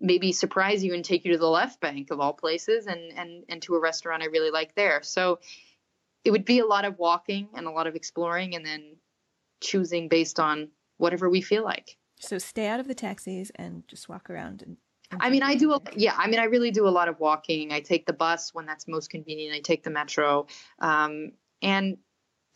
[0.00, 3.44] maybe surprise you and take you to the left bank of all places and and
[3.48, 5.02] and to a restaurant I really like there.
[5.02, 5.40] So
[6.24, 8.96] it would be a lot of walking and a lot of exploring and then
[9.60, 11.96] choosing based on whatever we feel like.
[12.20, 14.76] So stay out of the taxis and just walk around and
[15.20, 17.72] I mean, I do, a, yeah, I mean, I really do a lot of walking.
[17.72, 19.54] I take the bus when that's most convenient.
[19.54, 20.46] I take the metro.
[20.80, 21.32] Um,
[21.62, 21.98] and,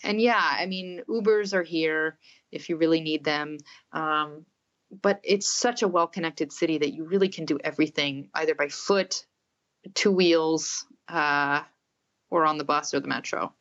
[0.02, 2.18] and yeah, I mean, Ubers are here
[2.50, 3.58] if you really need them.
[3.92, 4.46] Um,
[5.02, 8.68] but it's such a well connected city that you really can do everything either by
[8.68, 9.26] foot,
[9.94, 11.62] two wheels, uh,
[12.30, 13.52] or on the bus or the metro.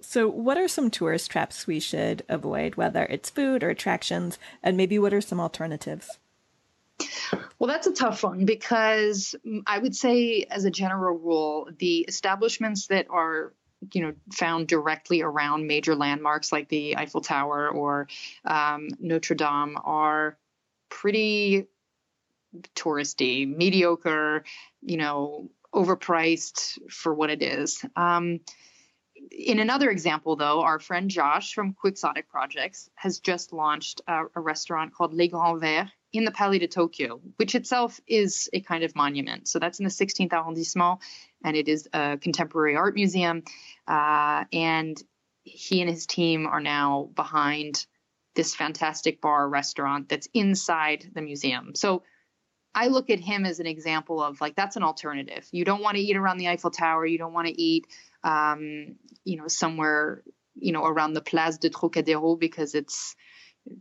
[0.00, 4.76] So, what are some tourist traps we should avoid, whether it's food or attractions, and
[4.76, 6.18] maybe what are some alternatives?
[7.58, 9.34] Well, that's a tough one because
[9.66, 13.52] I would say, as a general rule, the establishments that are
[13.92, 18.08] you know found directly around major landmarks like the Eiffel Tower or
[18.44, 20.36] um, Notre Dame are
[20.88, 21.66] pretty
[22.74, 24.44] touristy, mediocre,
[24.82, 27.84] you know, overpriced for what it is.
[27.94, 28.40] Um,
[29.30, 34.40] in another example, though, our friend Josh from Quixotic Projects has just launched a, a
[34.40, 38.82] restaurant called Les Grands Verts in the Palais de Tokyo, which itself is a kind
[38.84, 39.46] of monument.
[39.48, 41.00] So that's in the 16th arrondissement,
[41.44, 43.42] and it is a contemporary art museum.
[43.86, 45.00] Uh, and
[45.44, 47.86] he and his team are now behind
[48.34, 51.74] this fantastic bar restaurant that's inside the museum.
[51.74, 52.02] So
[52.78, 55.48] I look at him as an example of like that's an alternative.
[55.50, 57.04] You don't want to eat around the Eiffel Tower.
[57.06, 57.86] You don't want to eat
[58.24, 60.22] um, you know, somewhere,
[60.54, 63.14] you know, around the Place de Trocadero because it's,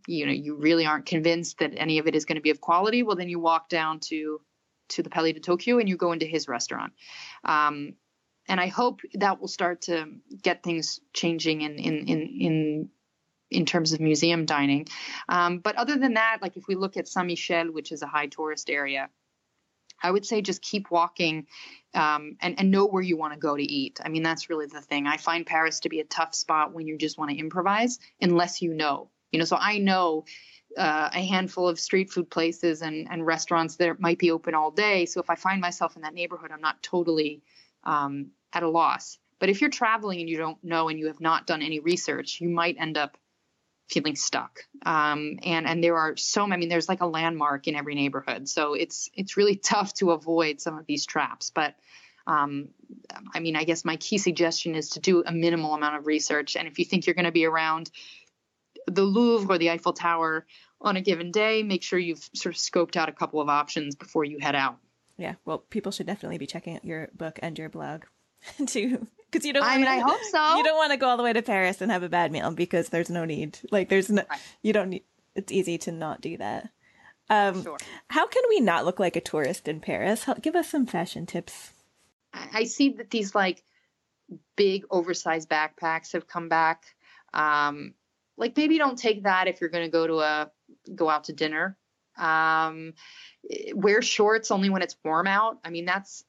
[0.07, 2.61] you know, you really aren't convinced that any of it is going to be of
[2.61, 3.03] quality.
[3.03, 4.41] Well, then you walk down to
[4.89, 6.93] to the Palais de Tokyo and you go into his restaurant.
[7.43, 7.93] Um,
[8.47, 10.07] and I hope that will start to
[10.41, 12.89] get things changing in in in in
[13.49, 14.87] in terms of museum dining.
[15.29, 18.07] Um, but other than that, like if we look at Saint Michel, which is a
[18.07, 19.09] high tourist area,
[20.01, 21.47] I would say just keep walking
[21.93, 23.99] um, and, and know where you want to go to eat.
[24.03, 25.07] I mean, that's really the thing.
[25.07, 28.61] I find Paris to be a tough spot when you just want to improvise unless
[28.61, 29.09] you know.
[29.31, 30.25] You know, so I know
[30.77, 34.71] uh, a handful of street food places and, and restaurants that might be open all
[34.71, 35.05] day.
[35.05, 37.41] So if I find myself in that neighborhood, I'm not totally
[37.83, 39.17] um, at a loss.
[39.39, 42.39] But if you're traveling and you don't know and you have not done any research,
[42.41, 43.17] you might end up
[43.89, 44.61] feeling stuck.
[44.85, 46.57] Um, and and there are so many.
[46.57, 50.11] I mean, there's like a landmark in every neighborhood, so it's it's really tough to
[50.11, 51.51] avoid some of these traps.
[51.53, 51.75] But
[52.27, 52.69] um,
[53.33, 56.55] I mean, I guess my key suggestion is to do a minimal amount of research.
[56.55, 57.89] And if you think you're going to be around
[58.85, 60.45] the Louvre or the Eiffel Tower
[60.81, 63.95] on a given day, make sure you've sort of scoped out a couple of options
[63.95, 64.77] before you head out.
[65.17, 68.03] Yeah, well, people should definitely be checking out your book and your blog
[68.67, 69.63] too, because you don't.
[69.63, 70.55] I wanna, mean, I hope so.
[70.57, 72.51] You don't want to go all the way to Paris and have a bad meal
[72.51, 73.59] because there's no need.
[73.71, 74.23] Like, there's no.
[74.29, 74.39] Right.
[74.61, 75.03] You don't need.
[75.35, 76.69] It's easy to not do that.
[77.29, 77.77] Um, Sure.
[78.09, 80.23] How can we not look like a tourist in Paris?
[80.23, 81.71] Help, give us some fashion tips.
[82.33, 83.63] I I see that these like
[84.55, 86.83] big oversized backpacks have come back.
[87.33, 87.93] Um,
[88.37, 90.51] like maybe don't take that if you're going to go to a
[90.93, 91.77] go out to dinner.
[92.17, 92.93] Um,
[93.49, 95.59] eh, wear shorts only when it's warm out.
[95.63, 96.23] I mean that's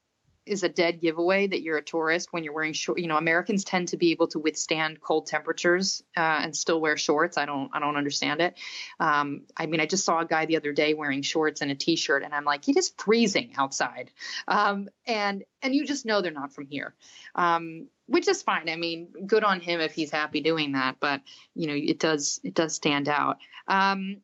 [0.49, 2.99] is a dead giveaway that you're a tourist when you're wearing short.
[2.99, 6.97] You know, Americans tend to be able to withstand cold temperatures uh, and still wear
[6.97, 7.37] shorts.
[7.37, 8.57] I don't I don't understand it.
[8.99, 11.75] Um, I mean, I just saw a guy the other day wearing shorts and a
[11.75, 14.11] t-shirt, and I'm like, it is freezing outside.
[14.47, 16.95] Um, and and you just know they're not from here,
[17.35, 18.69] um, which is fine.
[18.69, 20.97] I mean, good on him if he's happy doing that.
[20.99, 21.21] But
[21.55, 23.37] you know, it does it does stand out.
[23.67, 24.21] Um,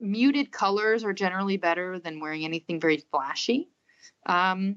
[0.00, 3.68] muted colors are generally better than wearing anything very flashy.
[4.26, 4.76] Um,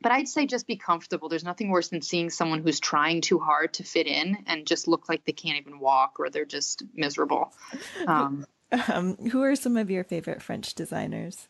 [0.00, 1.28] but I'd say just be comfortable.
[1.28, 4.88] There's nothing worse than seeing someone who's trying too hard to fit in and just
[4.88, 7.52] look like they can't even walk or they're just miserable.
[8.06, 8.46] Um,
[8.88, 11.46] Um, who are some of your favorite French designers?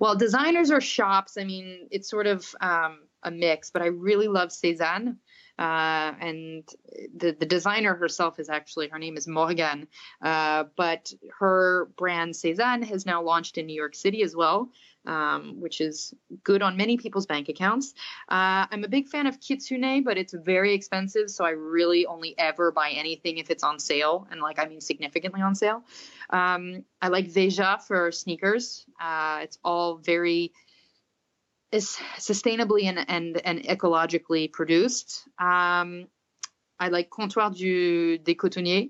[0.00, 4.26] Well, designers or shops, I mean, it's sort of um, a mix, but I really
[4.26, 5.16] love Sézane.
[5.58, 6.68] Uh, and
[7.16, 9.86] the, the designer herself is actually, her name is Morgane,
[10.22, 14.70] uh, but her brand Sézane has now launched in New York City as well,
[15.08, 17.94] um, which is good on many people's bank accounts.
[18.28, 22.38] Uh, I'm a big fan of Kitsune, but it's very expensive, so I really only
[22.38, 25.82] ever buy anything if it's on sale, and like I mean significantly on sale.
[26.30, 28.84] Um, I like Veja for sneakers.
[29.00, 30.52] Uh, it's all very
[31.70, 35.28] is sustainably and, and, and ecologically produced.
[35.38, 36.06] Um,
[36.80, 38.88] I like Comptoir du des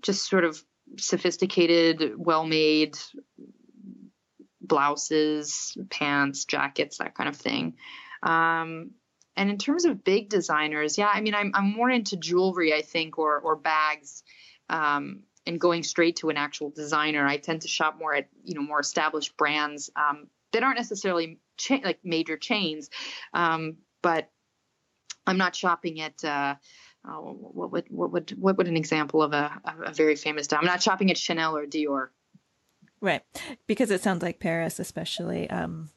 [0.00, 0.62] just sort of
[0.96, 2.96] sophisticated, well made
[4.68, 7.74] blouses, pants, jackets, that kind of thing.
[8.22, 8.90] Um,
[9.36, 12.82] and in terms of big designers, yeah, I mean, I'm, I'm more into jewelry, I
[12.82, 14.22] think, or, or bags.
[14.68, 18.54] Um, and going straight to an actual designer, I tend to shop more at you
[18.54, 22.90] know more established brands um, that aren't necessarily cha- like major chains,
[23.32, 24.30] um, but
[25.26, 26.22] I'm not shopping at.
[26.22, 26.56] Uh,
[27.06, 30.52] oh, what would what would what would an example of a, a very famous?
[30.52, 32.08] I'm not shopping at Chanel or Dior.
[33.00, 33.22] Right.
[33.66, 35.90] Because it sounds like Paris, especially um,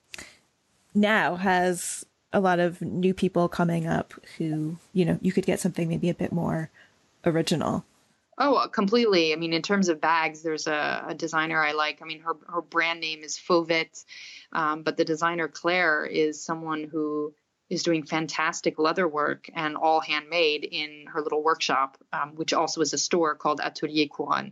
[0.94, 5.60] now, has a lot of new people coming up who, you know, you could get
[5.60, 6.70] something maybe a bit more
[7.26, 7.86] original.
[8.38, 9.34] Oh, completely.
[9.34, 12.02] I mean, in terms of bags, there's a, a designer I like.
[12.02, 14.04] I mean, her her brand name is Fauvet,
[14.52, 17.34] um, but the designer Claire is someone who
[17.72, 22.82] is doing fantastic leather work and all handmade in her little workshop, um, which also
[22.82, 24.52] is a store called Atelier Couronne.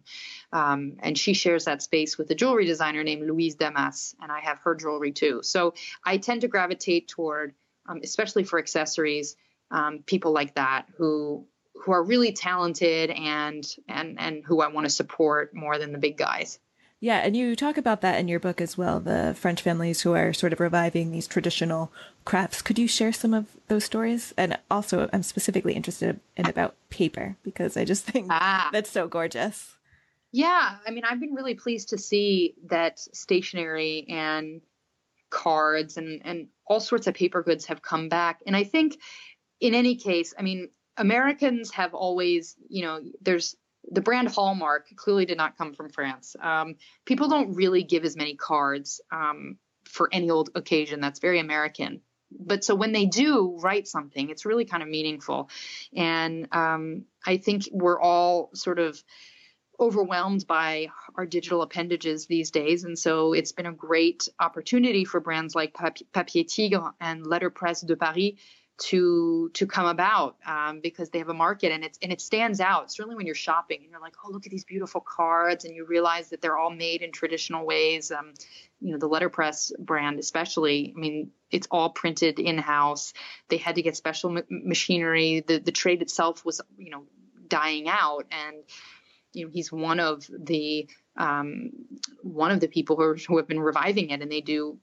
[0.53, 4.39] Um, and she shares that space with a jewelry designer named Louise Damas, and I
[4.39, 5.41] have her jewelry too.
[5.43, 5.73] So
[6.05, 7.53] I tend to gravitate toward,
[7.89, 9.35] um, especially for accessories,
[9.69, 14.85] um, people like that who who are really talented and and and who I want
[14.85, 16.57] to support more than the big guys.
[17.01, 20.13] Yeah, and you talk about that in your book as well, the French families who
[20.15, 21.93] are sort of reviving these traditional
[22.25, 22.61] crafts.
[22.61, 24.33] Could you share some of those stories?
[24.37, 28.69] And also, I'm specifically interested in about paper because I just think Ah.
[28.73, 29.75] that's so gorgeous.
[30.33, 34.61] Yeah, I mean, I've been really pleased to see that stationery and
[35.29, 38.41] cards and and all sorts of paper goods have come back.
[38.45, 38.97] And I think,
[39.59, 43.55] in any case, I mean, Americans have always, you know, there's
[43.91, 46.35] the brand Hallmark clearly did not come from France.
[46.41, 46.75] Um,
[47.05, 50.99] people don't really give as many cards um, for any old occasion.
[51.01, 52.01] That's very American.
[52.31, 55.49] But so when they do write something, it's really kind of meaningful.
[55.95, 59.03] And um, I think we're all sort of
[59.79, 62.83] overwhelmed by our digital appendages these days.
[62.83, 67.95] And so it's been a great opportunity for brands like Papier Tigre and Letterpress de
[67.95, 68.33] Paris
[68.79, 72.59] to to come about um, because they have a market and it's and it stands
[72.59, 72.91] out.
[72.91, 75.85] Certainly when you're shopping and you're like oh look at these beautiful cards and you
[75.85, 78.33] realize that they're all made in traditional ways um,
[78.79, 83.13] you know the letterpress brand especially i mean it's all printed in house
[83.49, 85.43] they had to get special machinery.
[85.45, 87.03] The the trade itself was you know
[87.47, 88.57] dying out and
[89.33, 90.87] you know he's one of the
[91.17, 91.71] um,
[92.21, 94.77] one of the people who, are, who have been reviving it and they do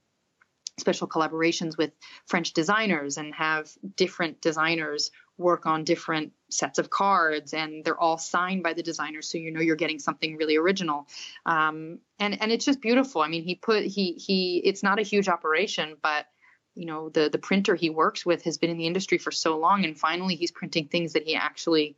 [0.78, 1.90] special collaborations with
[2.26, 8.18] French designers and have different designers work on different sets of cards and they're all
[8.18, 11.06] signed by the designer so you know you're getting something really original.
[11.44, 13.22] Um, and and it's just beautiful.
[13.22, 16.26] I mean he put he he it's not a huge operation but
[16.74, 19.58] you know the the printer he works with has been in the industry for so
[19.58, 21.96] long and finally he's printing things that he actually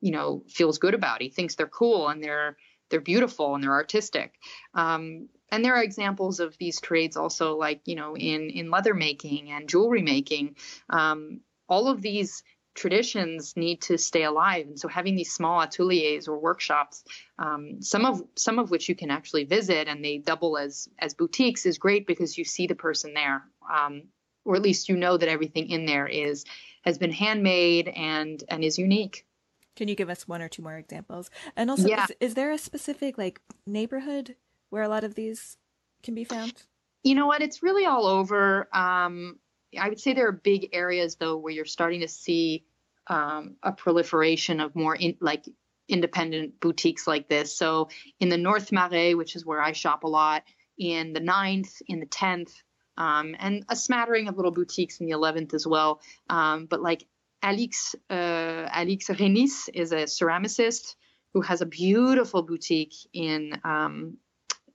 [0.00, 1.20] you know feels good about.
[1.20, 2.56] He thinks they're cool and they're
[2.88, 4.34] they're beautiful and they're artistic.
[4.74, 8.94] Um, and there are examples of these trades also, like you know, in in leather
[8.94, 10.56] making and jewelry making.
[10.90, 12.42] Um, all of these
[12.74, 17.04] traditions need to stay alive, and so having these small ateliers or workshops,
[17.38, 21.14] um, some of some of which you can actually visit, and they double as as
[21.14, 23.42] boutiques, is great because you see the person there,
[23.72, 24.02] um,
[24.44, 26.44] or at least you know that everything in there is
[26.82, 29.24] has been handmade and and is unique.
[29.76, 31.30] Can you give us one or two more examples?
[31.54, 32.04] And also, yeah.
[32.04, 34.34] is, is there a specific like neighborhood
[34.70, 35.56] where a lot of these
[36.02, 36.52] can be found?
[37.02, 37.42] You know what?
[37.42, 38.68] It's really all over.
[38.74, 39.38] Um,
[39.78, 42.64] I would say there are big areas though where you're starting to see
[43.06, 45.44] um, a proliferation of more in, like
[45.88, 47.56] independent boutiques like this.
[47.56, 47.88] So
[48.20, 50.42] in the North Marais, which is where I shop a lot,
[50.78, 52.52] in the 9th, in the 10th,
[52.98, 56.00] um, and a smattering of little boutiques in the 11th as well.
[56.28, 57.06] Um, but like
[57.42, 60.96] Alix, uh, Alix Reynis is a ceramicist
[61.34, 64.16] who has a beautiful boutique in um,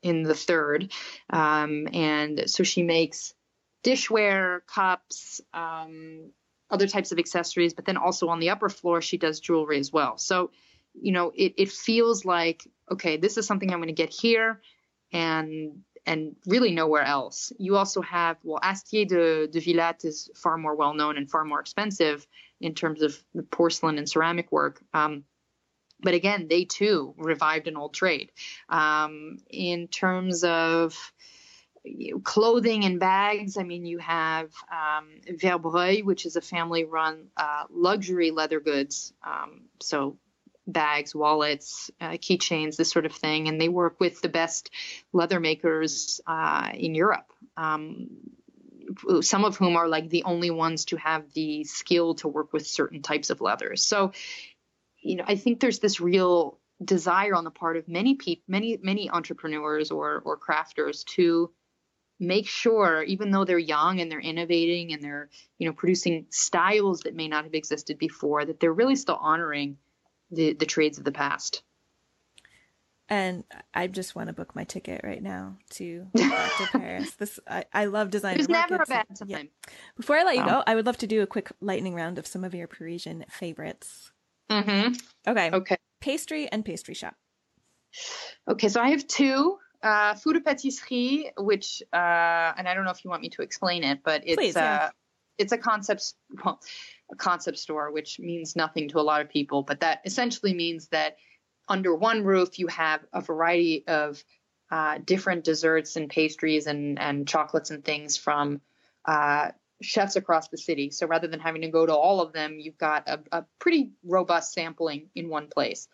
[0.02, 0.92] in the third.
[1.30, 3.34] Um, and so she makes
[3.84, 6.32] dishware, cups, um,
[6.70, 9.92] other types of accessories, but then also on the upper floor, she does jewelry as
[9.92, 10.18] well.
[10.18, 10.52] So,
[10.94, 14.62] you know, it, it feels like, okay, this is something I'm going to get here
[15.12, 17.54] and and really nowhere else.
[17.60, 21.46] You also have, well, Astier de, de Villatte is far more well known and far
[21.46, 22.26] more expensive
[22.60, 24.82] in terms of the porcelain and ceramic work.
[24.96, 25.26] Um,
[26.02, 28.32] but again, they too revived an old trade.
[28.70, 30.96] Um, in terms of
[32.24, 37.64] clothing and bags, I mean, you have um, Verbreuil, which is a family run uh,
[37.70, 39.14] luxury leather goods.
[39.26, 40.18] Um, so
[40.68, 43.48] bags, wallets, uh, keychains, this sort of thing.
[43.48, 44.70] And they work with the best
[45.12, 47.32] leather makers uh, in Europe.
[47.58, 48.10] Um,
[49.22, 52.68] some of whom are like the only ones to have the skill to work with
[52.68, 53.84] certain types of leathers.
[53.84, 54.12] So
[55.02, 58.78] you know, I think there's this real desire on the part of many people, many
[58.82, 61.52] many entrepreneurs or or crafters to
[62.20, 67.02] make sure, even though they're young and they're innovating and they're you know producing styles
[67.02, 69.78] that may not have existed before, that they're really still honoring
[70.32, 71.64] the the trades of the past.
[73.10, 73.44] And
[73.74, 77.12] I just want to book my ticket right now to to Paris.
[77.16, 78.38] This I, I love design.
[78.38, 79.28] There's never a bad time.
[79.28, 79.44] Yeah.
[79.98, 82.26] Before I let you go, I would love to do a quick lightning round of
[82.26, 84.12] some of your Parisian favorites.
[84.52, 84.94] Mm-hmm.
[85.28, 85.50] Okay.
[85.52, 85.78] Okay.
[86.02, 87.16] Pastry and pastry shop.
[88.48, 89.58] Okay, so I have two.
[89.84, 93.42] Uh, Fou de pâtisserie, which, uh, and I don't know if you want me to
[93.42, 94.76] explain it, but it's Please, yeah.
[94.76, 94.90] uh,
[95.40, 96.14] it's a concept,
[96.46, 96.60] well,
[97.12, 100.88] a concept store, which means nothing to a lot of people, but that essentially means
[100.90, 101.18] that
[101.68, 104.24] under one roof you have a variety of
[104.70, 108.62] uh, different desserts and pastries and and chocolates and things from
[109.06, 109.50] uh,
[109.82, 110.92] chefs across the city.
[110.92, 113.92] So rather than having to go to all of them, you've got a, a pretty
[114.04, 115.88] robust sampling in one place.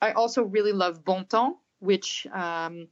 [0.00, 2.88] I also really love Bontemps, which um,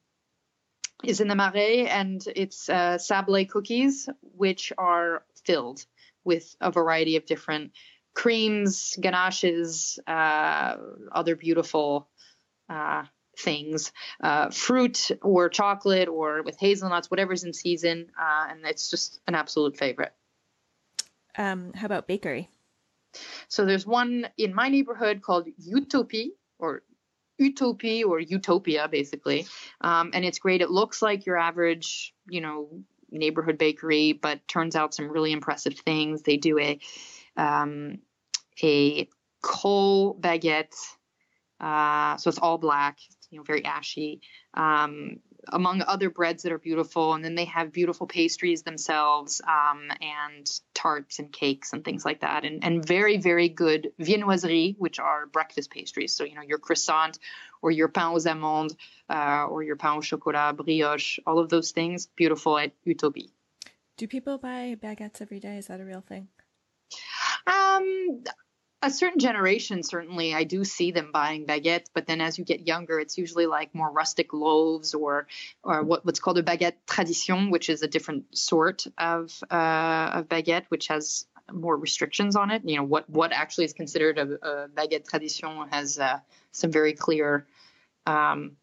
[1.05, 5.85] is in the Marais, and it's uh, sablé cookies, which are filled
[6.25, 7.73] with a variety of different
[8.15, 10.77] creams, ganaches, uh,
[11.13, 12.09] other beautiful
[12.69, 13.05] uh,
[13.39, 19.21] things, uh, fruit or chocolate or with hazelnuts, whatever's in season, uh, and it's just
[19.27, 20.13] an absolute favorite.
[21.37, 22.51] Um, how about bakery?
[23.49, 26.83] So there's one in my neighborhood called Utopie or
[27.41, 29.47] Utopie or Utopia, basically,
[29.81, 30.61] um, and it's great.
[30.61, 32.69] It looks like your average, you know,
[33.11, 36.23] neighborhood bakery, but turns out some really impressive things.
[36.23, 36.79] They do a
[37.37, 37.99] um,
[38.63, 39.09] a
[39.43, 40.75] coal baguette,
[41.61, 42.99] uh, so it's all black
[43.31, 44.21] you know very ashy
[44.55, 47.15] um, among other breads that are beautiful.
[47.15, 52.21] And then they have beautiful pastries themselves um, and tarts and cakes and things like
[52.21, 52.45] that.
[52.45, 56.15] And, and very very good viennoiserie which are breakfast pastries.
[56.15, 57.19] So you know your croissant
[57.63, 58.77] or your pain aux amandes
[59.09, 63.31] uh, or your pain au chocolat brioche all of those things beautiful at utopie
[64.01, 65.59] do people buy baguettes every day?
[65.59, 66.29] Is that a real thing?
[67.47, 68.25] Um
[68.83, 72.67] a certain generation certainly i do see them buying baguettes but then as you get
[72.67, 75.27] younger it's usually like more rustic loaves or
[75.63, 80.29] or what, what's called a baguette tradition which is a different sort of uh, of
[80.29, 82.63] baguette which has more restrictions on it.
[82.65, 86.19] You know what what actually is considered a, a baguette tradition has uh,
[86.53, 87.47] some very clear
[88.07, 88.57] um,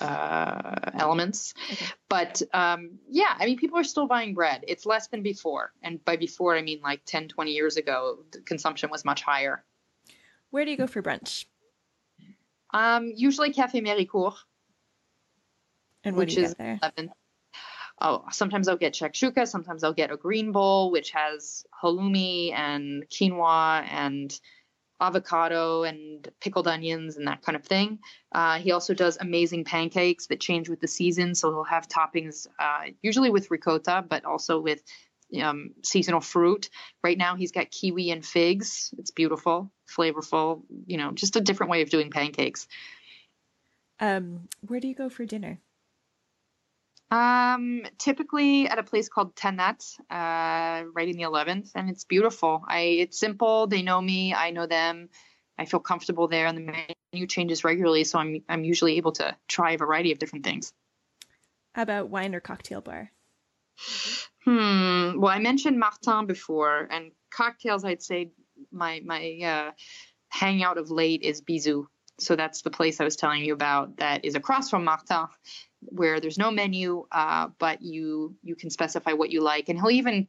[0.00, 1.54] uh, elements.
[1.72, 1.86] Okay.
[2.08, 4.64] But um, yeah, I mean, people are still buying bread.
[4.68, 5.72] It's less than before.
[5.82, 9.64] And by before, I mean like 10, 20 years ago, the consumption was much higher.
[10.50, 11.46] Where do you go for brunch?
[12.72, 14.34] Um, usually Cafe Méricourt.
[16.04, 16.78] And what which is there?
[16.82, 17.10] 11.
[18.00, 19.46] Oh, sometimes I'll get shakshuka.
[19.46, 24.38] Sometimes I'll get a green bowl, which has halloumi and quinoa and
[25.02, 27.98] avocado and pickled onions and that kind of thing.
[28.30, 31.34] Uh, he also does amazing pancakes that change with the season.
[31.34, 34.82] So he'll have toppings, uh, usually with ricotta, but also with
[35.40, 36.68] um, seasonal fruit.
[37.02, 38.94] Right now, he's got kiwi and figs.
[38.98, 40.62] It's beautiful, flavorful.
[40.86, 42.68] You know, just a different way of doing pancakes.
[44.00, 45.60] Um, where do you go for dinner?
[47.12, 52.64] Um, typically at a place called Tannat, uh, right in the 11th, and it's beautiful.
[52.66, 53.66] I it's simple.
[53.66, 54.32] They know me.
[54.32, 55.10] I know them.
[55.58, 59.36] I feel comfortable there, and the menu changes regularly, so I'm I'm usually able to
[59.46, 60.72] try a variety of different things.
[61.74, 63.12] How about wine or cocktail bar?
[64.46, 65.20] Hmm.
[65.20, 67.84] Well, I mentioned Martin before, and cocktails.
[67.84, 68.30] I'd say
[68.70, 69.70] my my uh,
[70.30, 71.88] hangout of late is Bisou.
[72.22, 75.26] So that's the place I was telling you about that is across from Martin,
[75.80, 79.90] where there's no menu, uh, but you you can specify what you like, and he'll
[79.90, 80.28] even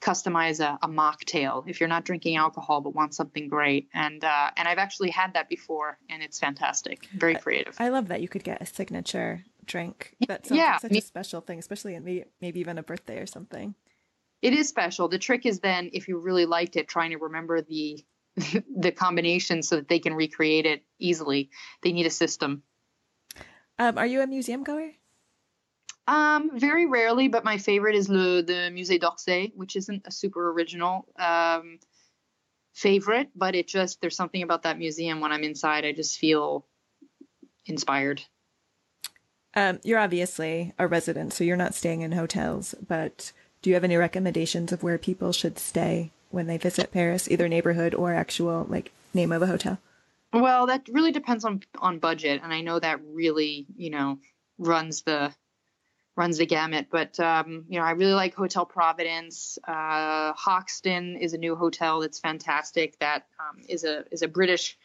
[0.00, 3.88] customize a, a mocktail if you're not drinking alcohol but want something great.
[3.92, 7.08] And uh, and I've actually had that before, and it's fantastic.
[7.14, 7.76] Very creative.
[7.78, 10.16] I love that you could get a signature drink.
[10.26, 12.82] That sounds yeah, like such me- a special thing, especially at maybe, maybe even a
[12.82, 13.74] birthday or something.
[14.42, 15.08] It is special.
[15.08, 18.02] The trick is then, if you really liked it, trying to remember the
[18.76, 21.50] the combination so that they can recreate it easily.
[21.82, 22.62] They need a system.
[23.78, 24.92] Um, are you a museum goer?
[26.06, 30.50] Um, very rarely, but my favorite is le, the Musée d'Orsay, which isn't a super
[30.50, 31.78] original um,
[32.74, 36.66] favorite, but it just there's something about that museum when I'm inside, I just feel
[37.66, 38.22] inspired.
[39.54, 43.32] Um, you're obviously a resident, so you're not staying in hotels, but
[43.62, 47.48] do you have any recommendations of where people should stay when they visit Paris, either
[47.48, 49.78] neighborhood or actual like name of a hotel?
[50.32, 54.18] Well, that really depends on on budget, and I know that really you know
[54.58, 55.34] runs the
[56.16, 56.86] runs the gamut.
[56.90, 59.58] But um, you know, I really like Hotel Providence.
[59.66, 62.98] Uh, Hoxton is a new hotel that's fantastic.
[63.00, 64.78] That um, is a is a British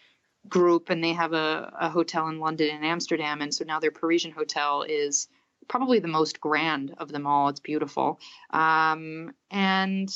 [0.47, 3.91] group, and they have a, a hotel in London and Amsterdam, and so now their
[3.91, 5.27] Parisian hotel is
[5.67, 7.49] probably the most grand of them all.
[7.49, 8.19] It's beautiful.
[8.51, 10.09] Um, and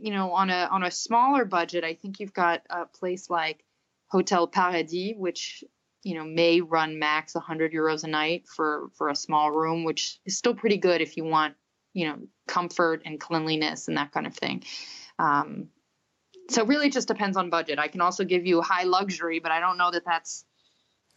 [0.00, 3.64] you know, on a on a smaller budget, I think you've got a place like
[4.08, 5.64] Hotel Paradis, which
[6.02, 10.18] you know may run max 100 euros a night for for a small room, which
[10.24, 11.54] is still pretty good if you want
[11.92, 14.62] you know comfort and cleanliness and that kind of thing.
[15.18, 15.68] Um,
[16.48, 17.78] so really, it just depends on budget.
[17.78, 20.44] I can also give you high luxury, but I don't know that that's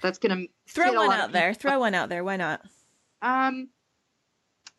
[0.01, 1.53] that's gonna throw one out there.
[1.53, 2.23] Throw one out there.
[2.23, 2.61] Why not?
[3.21, 3.69] Um,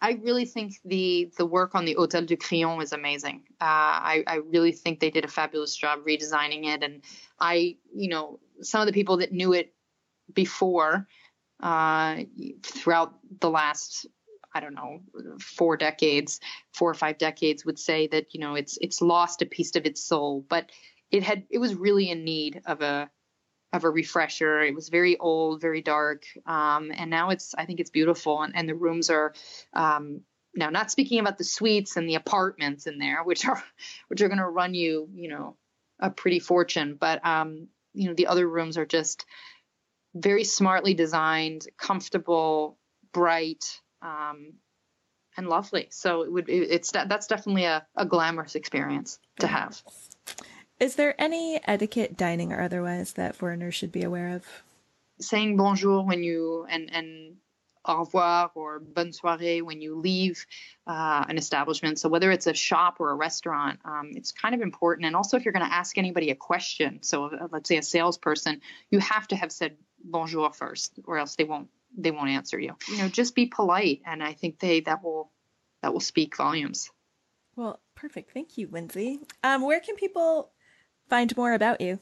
[0.05, 3.45] I really think the the work on the Hôtel du Crillon is amazing.
[3.59, 7.01] Uh, I, I really think they did a fabulous job redesigning it, and
[7.41, 9.73] I, you know, some of the people that knew it
[10.35, 11.09] before,
[11.63, 12.19] uh,
[12.63, 14.07] throughout the last,
[14.55, 15.01] I don't know,
[15.41, 16.39] four decades,
[16.75, 19.87] four or five decades, would say that you know it's it's lost a piece of
[19.87, 20.71] its soul, but
[21.11, 23.09] it had it was really in need of a
[23.75, 24.63] of a refresher.
[24.63, 28.55] It was very old, very dark, um, and now it's I think it's beautiful, and,
[28.57, 29.35] and the rooms are.
[29.73, 30.21] Um,
[30.57, 33.63] now, not speaking about the suites and the apartments in there, which are
[34.09, 35.57] which are going to run you, you know,
[35.99, 39.27] a pretty fortune, but um, you know the other rooms are just
[40.15, 42.79] very smartly designed, comfortable,
[43.13, 44.53] bright, um,
[45.37, 45.89] and lovely.
[45.91, 49.83] So it would it's that's definitely a, a glamorous experience to have.
[50.81, 54.45] Is there any etiquette, dining or otherwise, that foreigners should be aware of?
[55.21, 57.37] Saying bonjour when you and and
[57.85, 60.47] au revoir or bonne soirée when you leave
[60.87, 61.99] uh, an establishment.
[61.99, 65.07] So whether it's a shop or a restaurant, um, it's kind of important.
[65.07, 67.83] And also, if you're going to ask anybody a question, so uh, let's say a
[67.83, 68.61] salesperson,
[68.91, 72.75] you have to have said bonjour first, or else they won't they won't answer you.
[72.89, 75.31] You know, just be polite, and I think they that will
[75.83, 76.91] that will speak volumes.
[77.57, 78.33] Well, perfect.
[78.33, 79.21] Thank you, Lindsey.
[79.45, 80.51] Um, where can people
[81.09, 81.99] find more about you?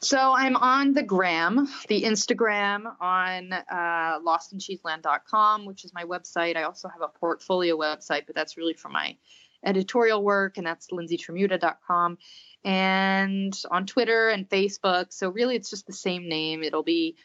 [0.00, 6.56] So I'm on the gram, the Instagram on uh, lostincheeseland.com, which is my website.
[6.56, 9.16] I also have a portfolio website, but that's really for my
[9.64, 12.16] editorial work, and that's lindseytramuta.com.
[12.64, 15.12] And on Twitter and Facebook.
[15.12, 16.62] So really, it's just the same name.
[16.62, 17.16] It'll be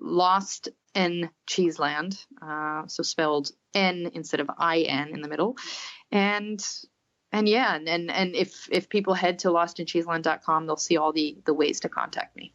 [0.00, 5.56] Lost in Cheeseland, uh, so spelled N instead of I N in the middle.
[6.12, 6.64] And
[7.32, 11.36] and yeah, and, and and if if people head to lostincheeseland.com, they'll see all the
[11.44, 12.52] the ways to contact me.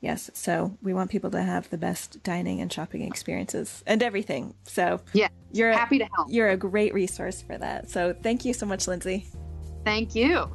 [0.00, 4.54] Yes, so we want people to have the best dining and shopping experiences and everything.
[4.64, 6.28] So yeah, you're happy to help.
[6.30, 7.88] You're a great resource for that.
[7.88, 9.28] So thank you so much, Lindsey.
[9.84, 10.50] Thank you.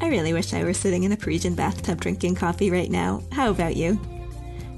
[0.00, 3.22] I really wish I were sitting in a Parisian bathtub drinking coffee right now.
[3.30, 4.00] How about you?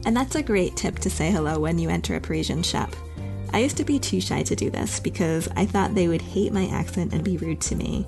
[0.07, 2.95] And that's a great tip to say hello when you enter a Parisian shop.
[3.55, 6.53] I used to be too shy to do this because I thought they would hate
[6.53, 8.05] my accent and be rude to me.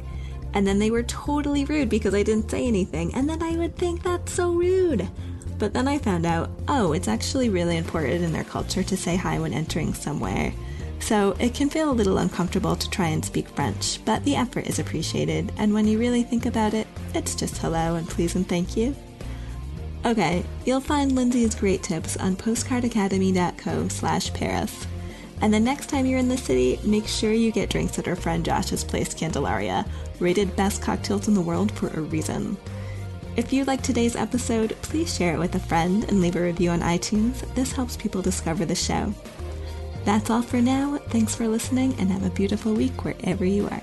[0.55, 3.76] And then they were totally rude because I didn't say anything, and then I would
[3.76, 5.09] think that's so rude.
[5.57, 9.14] But then I found out, oh, it's actually really important in their culture to say
[9.14, 10.53] hi when entering somewhere.
[10.99, 14.66] So it can feel a little uncomfortable to try and speak French, but the effort
[14.66, 18.49] is appreciated, and when you really think about it, it's just hello and please and
[18.49, 18.97] thank you.
[20.05, 24.88] Okay, you'll find Lindsey's great tips on postcardacademy.co slash Paris.
[25.41, 28.16] And the next time you're in the city, make sure you get drinks at our
[28.16, 29.84] friend Josh's place, Candelaria,
[30.18, 32.57] rated best cocktails in the world for a reason.
[33.37, 36.70] If you liked today's episode, please share it with a friend and leave a review
[36.70, 37.43] on iTunes.
[37.55, 39.12] This helps people discover the show.
[40.07, 40.97] That's all for now.
[41.09, 43.82] Thanks for listening and have a beautiful week wherever you are.